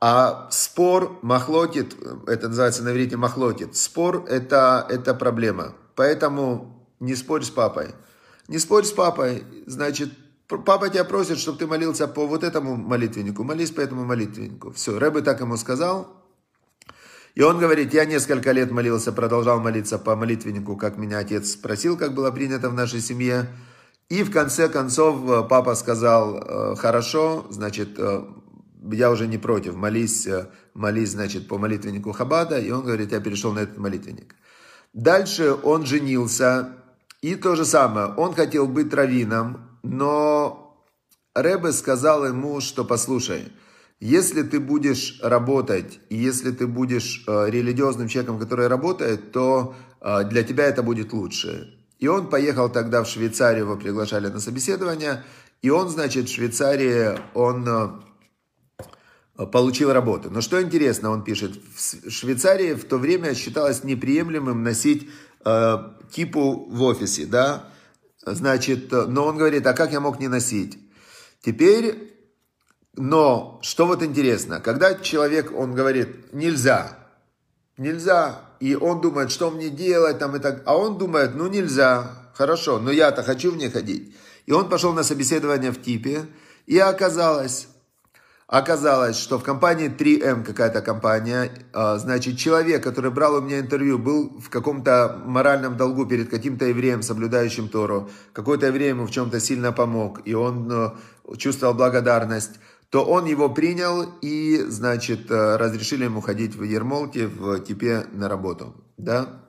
А 0.00 0.48
спор, 0.50 1.18
махлотит, 1.22 1.96
это 2.26 2.48
называется 2.48 2.84
на 2.84 2.90
иврите 2.90 3.16
махлотит, 3.16 3.76
спор 3.76 4.24
это, 4.28 4.86
это 4.88 5.12
проблема. 5.12 5.74
Поэтому 5.96 6.86
не 7.00 7.16
спорь 7.16 7.42
с 7.42 7.50
папой. 7.50 7.94
Не 8.46 8.58
спорь 8.58 8.84
с 8.84 8.92
папой, 8.92 9.44
значит, 9.66 10.10
папа 10.46 10.88
тебя 10.88 11.04
просит, 11.04 11.38
чтобы 11.38 11.58
ты 11.58 11.66
молился 11.66 12.06
по 12.06 12.26
вот 12.26 12.44
этому 12.44 12.76
молитвеннику, 12.76 13.42
молись 13.42 13.72
по 13.72 13.80
этому 13.80 14.04
молитвеннику. 14.04 14.70
Все, 14.72 14.98
Рэбе 14.98 15.20
так 15.20 15.40
ему 15.40 15.56
сказал, 15.56 16.17
и 17.38 17.42
он 17.42 17.60
говорит, 17.60 17.94
я 17.94 18.04
несколько 18.04 18.50
лет 18.50 18.72
молился, 18.72 19.12
продолжал 19.12 19.60
молиться 19.60 19.96
по 19.96 20.16
молитвеннику, 20.16 20.76
как 20.76 20.96
меня 20.96 21.18
отец 21.18 21.52
спросил, 21.52 21.96
как 21.96 22.12
было 22.12 22.32
принято 22.32 22.68
в 22.68 22.74
нашей 22.74 23.00
семье. 23.00 23.46
И 24.08 24.24
в 24.24 24.32
конце 24.32 24.68
концов 24.68 25.20
э, 25.30 25.44
папа 25.48 25.76
сказал, 25.76 26.36
«Э, 26.36 26.74
хорошо, 26.74 27.46
значит, 27.50 27.90
э, 27.96 28.24
я 28.90 29.12
уже 29.12 29.28
не 29.28 29.38
против, 29.38 29.76
молись, 29.76 30.26
молись, 30.74 31.10
значит, 31.10 31.46
по 31.46 31.58
молитвеннику 31.58 32.10
Хабада. 32.10 32.58
И 32.58 32.72
он 32.72 32.82
говорит, 32.82 33.12
я 33.12 33.20
перешел 33.20 33.52
на 33.52 33.60
этот 33.60 33.78
молитвенник. 33.78 34.34
Дальше 34.92 35.54
он 35.62 35.86
женился, 35.86 36.70
и 37.22 37.36
то 37.36 37.54
же 37.54 37.64
самое, 37.64 38.08
он 38.16 38.34
хотел 38.34 38.66
быть 38.66 38.92
раввином, 38.92 39.78
но 39.84 40.76
Рэбе 41.36 41.70
сказал 41.70 42.26
ему, 42.26 42.60
что 42.60 42.84
послушай, 42.84 43.52
если 44.00 44.42
ты 44.42 44.60
будешь 44.60 45.18
работать, 45.22 45.98
и 46.08 46.16
если 46.16 46.52
ты 46.52 46.66
будешь 46.66 47.24
э, 47.26 47.50
религиозным 47.50 48.08
человеком, 48.08 48.38
который 48.38 48.68
работает, 48.68 49.32
то 49.32 49.74
э, 50.00 50.24
для 50.24 50.44
тебя 50.44 50.66
это 50.66 50.82
будет 50.82 51.12
лучше. 51.12 51.74
И 51.98 52.06
он 52.06 52.30
поехал 52.30 52.68
тогда 52.70 53.02
в 53.02 53.08
Швейцарию, 53.08 53.64
его 53.64 53.76
приглашали 53.76 54.28
на 54.28 54.38
собеседование, 54.38 55.24
и 55.62 55.70
он, 55.70 55.88
значит, 55.88 56.28
в 56.28 56.32
Швейцарии, 56.32 57.18
он 57.34 57.66
э, 59.36 59.46
получил 59.46 59.92
работу. 59.92 60.30
Но 60.30 60.42
что 60.42 60.62
интересно, 60.62 61.10
он 61.10 61.24
пишет, 61.24 61.58
в 61.74 62.10
Швейцарии 62.10 62.74
в 62.74 62.84
то 62.84 62.98
время 62.98 63.34
считалось 63.34 63.82
неприемлемым 63.82 64.62
носить 64.62 65.08
э, 65.44 65.76
кипу 66.12 66.68
в 66.70 66.82
офисе, 66.82 67.26
да, 67.26 67.68
значит, 68.24 68.92
но 68.92 69.26
он 69.26 69.38
говорит, 69.38 69.66
а 69.66 69.72
как 69.72 69.90
я 69.90 69.98
мог 69.98 70.20
не 70.20 70.28
носить? 70.28 70.78
Теперь 71.42 72.17
но, 72.98 73.60
что 73.62 73.86
вот 73.86 74.02
интересно, 74.02 74.60
когда 74.60 74.94
человек, 74.94 75.52
он 75.56 75.74
говорит, 75.74 76.32
нельзя, 76.32 76.98
нельзя, 77.76 78.40
и 78.58 78.74
он 78.74 79.00
думает, 79.00 79.30
что 79.30 79.50
мне 79.50 79.70
делать, 79.70 80.18
там 80.18 80.34
и 80.34 80.40
так, 80.40 80.62
а 80.66 80.76
он 80.76 80.98
думает, 80.98 81.36
ну 81.36 81.46
нельзя, 81.46 82.10
хорошо, 82.34 82.80
но 82.80 82.90
я-то 82.90 83.22
хочу 83.22 83.52
в 83.52 83.56
ней 83.56 83.70
ходить. 83.70 84.16
И 84.46 84.52
он 84.52 84.68
пошел 84.68 84.92
на 84.92 85.04
собеседование 85.04 85.70
в 85.70 85.80
ТИПе, 85.80 86.26
и 86.66 86.76
оказалось, 86.78 87.68
оказалось, 88.48 89.16
что 89.16 89.38
в 89.38 89.44
компании 89.44 89.88
3М 89.88 90.42
какая-то 90.42 90.80
компания, 90.80 91.52
а, 91.72 91.98
значит, 91.98 92.36
человек, 92.36 92.82
который 92.82 93.12
брал 93.12 93.36
у 93.36 93.40
меня 93.40 93.60
интервью, 93.60 93.98
был 93.98 94.40
в 94.40 94.50
каком-то 94.50 95.22
моральном 95.24 95.76
долгу 95.76 96.04
перед 96.04 96.30
каким-то 96.30 96.64
евреем, 96.64 97.02
соблюдающим 97.02 97.68
Тору. 97.68 98.10
Какой-то 98.32 98.66
еврей 98.66 98.88
ему 98.88 99.06
в 99.06 99.10
чем-то 99.12 99.38
сильно 99.38 99.70
помог, 99.70 100.22
и 100.24 100.34
он 100.34 100.68
э, 100.72 101.36
чувствовал 101.36 101.74
благодарность 101.74 102.58
то 102.90 103.04
он 103.04 103.26
его 103.26 103.50
принял 103.50 104.02
и, 104.22 104.64
значит, 104.68 105.30
э, 105.30 105.56
разрешили 105.56 106.04
ему 106.04 106.20
ходить 106.20 106.56
в 106.56 106.62
Ермолке, 106.62 107.26
в 107.26 107.60
Типе 107.60 108.06
на 108.12 108.28
работу, 108.28 108.74
да. 108.96 109.42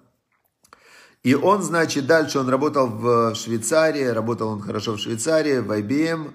И 1.23 1.35
он, 1.35 1.61
значит, 1.61 2.05
дальше 2.05 2.39
он 2.39 2.49
работал 2.49 2.87
в 2.87 3.35
Швейцарии, 3.35 4.05
работал 4.05 4.49
он 4.49 4.61
хорошо 4.61 4.93
в 4.93 4.99
Швейцарии, 4.99 5.59
в 5.59 5.71
IBM, 5.71 6.31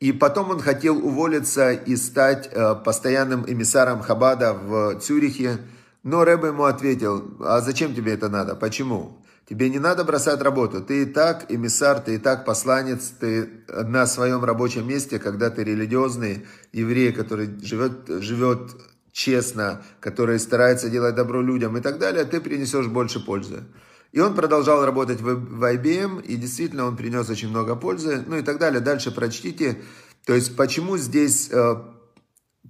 и 0.00 0.12
потом 0.12 0.50
он 0.50 0.60
хотел 0.60 0.96
уволиться 1.04 1.72
и 1.72 1.96
стать 1.96 2.48
э, 2.52 2.74
постоянным 2.84 3.44
эмиссаром 3.48 4.00
Хабада 4.00 4.54
в 4.54 5.00
Цюрихе, 5.00 5.58
но 6.02 6.24
Рэбе 6.24 6.48
ему 6.48 6.64
ответил, 6.64 7.36
а 7.40 7.60
зачем 7.60 7.94
тебе 7.94 8.14
это 8.14 8.28
надо, 8.28 8.54
почему? 8.54 9.24
Тебе 9.48 9.70
не 9.70 9.78
надо 9.78 10.04
бросать 10.04 10.42
работу. 10.42 10.82
Ты 10.82 11.02
и 11.02 11.06
так 11.06 11.50
эмиссар, 11.50 12.00
ты 12.00 12.16
и 12.16 12.18
так 12.18 12.44
посланец, 12.44 13.14
ты 13.18 13.48
на 13.66 14.06
своем 14.06 14.44
рабочем 14.44 14.86
месте, 14.86 15.18
когда 15.18 15.48
ты 15.48 15.64
религиозный 15.64 16.46
еврей, 16.72 17.12
который 17.12 17.48
живет, 17.64 18.08
живет 18.08 18.72
честно, 19.10 19.82
который 20.00 20.38
старается 20.38 20.90
делать 20.90 21.14
добро 21.14 21.40
людям 21.40 21.78
и 21.78 21.80
так 21.80 21.98
далее, 21.98 22.26
ты 22.26 22.42
принесешь 22.42 22.88
больше 22.88 23.24
пользы. 23.24 23.64
И 24.12 24.20
он 24.20 24.34
продолжал 24.34 24.84
работать 24.84 25.22
в, 25.22 25.64
IBM, 25.64 26.22
и 26.22 26.36
действительно 26.36 26.84
он 26.84 26.98
принес 26.98 27.30
очень 27.30 27.48
много 27.48 27.74
пользы, 27.74 28.22
ну 28.26 28.36
и 28.36 28.42
так 28.42 28.58
далее. 28.58 28.80
Дальше 28.80 29.12
прочтите. 29.12 29.82
То 30.26 30.34
есть, 30.34 30.56
почему 30.56 30.98
здесь 30.98 31.48
э, 31.50 31.74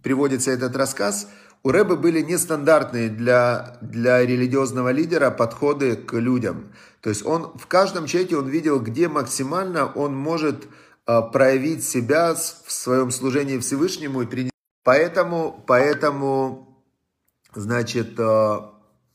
приводится 0.00 0.52
этот 0.52 0.76
рассказ– 0.76 1.28
у 1.62 1.70
Рэбы 1.70 1.96
были 1.96 2.20
нестандартные 2.20 3.08
для, 3.08 3.78
для 3.80 4.24
религиозного 4.24 4.90
лидера 4.90 5.30
подходы 5.30 5.96
к 5.96 6.14
людям. 6.14 6.72
То 7.00 7.10
есть 7.10 7.26
он 7.26 7.52
в 7.58 7.66
каждом 7.66 8.06
человеке 8.06 8.36
он 8.36 8.48
видел, 8.48 8.80
где 8.80 9.08
максимально 9.08 9.86
он 9.86 10.16
может 10.16 10.66
э, 11.06 11.20
проявить 11.32 11.84
себя 11.84 12.34
в 12.34 12.72
своем 12.72 13.10
служении 13.10 13.58
Всевышнему 13.58 14.22
и 14.22 14.26
принести. 14.26 14.52
Поэтому, 14.84 15.62
поэтому, 15.66 16.82
значит, 17.54 18.18
э, 18.18 18.58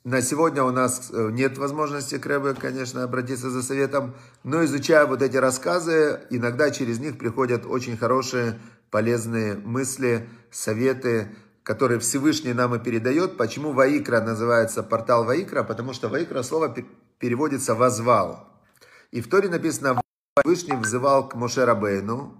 на 0.04 0.22
сегодня 0.22 0.64
у 0.64 0.72
нас 0.72 1.10
э, 1.12 1.30
нет 1.32 1.58
возможности 1.58 2.18
к 2.18 2.26
Рэбе, 2.26 2.56
конечно, 2.56 3.04
обратиться 3.04 3.50
за 3.50 3.64
советом, 3.64 4.16
но 4.44 4.64
изучая 4.66 5.06
вот 5.06 5.22
эти 5.22 5.38
рассказы, 5.38 6.20
иногда 6.30 6.72
через 6.72 7.00
них 7.00 7.18
приходят 7.18 7.66
очень 7.66 7.96
хорошие, 7.96 8.60
полезные 8.92 9.56
мысли, 9.56 10.28
советы, 10.52 11.30
который 11.63 11.99
Всевышний 11.99 12.54
нам 12.54 12.76
и 12.76 12.80
передает. 12.80 13.38
Почему 13.38 13.71
Ваикра 13.71 14.21
называется 14.21 14.84
портал 14.84 15.23
Ваикра? 15.23 15.63
Потому 15.63 15.93
что 15.93 16.10
Ваикра 16.10 16.43
слово 16.43 16.76
переводится 17.19 17.73
«возвал». 17.73 18.47
И 19.12 19.21
в 19.21 19.30
Торе 19.30 19.49
написано 19.49 20.02
«Всевышний 20.38 20.76
взывал 20.76 21.28
к 21.28 21.36
Моше 21.36 21.65
Рабейну, 21.65 22.36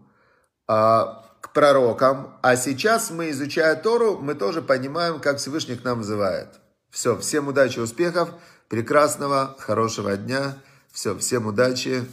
а, 0.68 1.26
к 1.42 1.54
пророкам». 1.54 2.38
А 2.42 2.56
сейчас 2.56 3.12
мы, 3.12 3.30
изучая 3.30 3.76
Тору, 3.76 4.18
мы 4.18 4.36
тоже 4.36 4.62
понимаем, 4.62 5.20
как 5.20 5.38
Всевышний 5.38 5.76
к 5.76 5.84
нам 5.84 6.02
взывает. 6.02 6.60
Все, 6.90 7.18
всем 7.18 7.48
удачи, 7.48 7.80
успехов, 7.80 8.30
прекрасного, 8.68 9.56
хорошего 9.60 10.18
дня. 10.18 10.58
Все, 10.92 11.18
всем 11.18 11.48
удачи, 11.48 12.06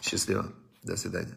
счастливо. 0.00 0.46
До 0.82 0.96
свидания. 0.96 1.36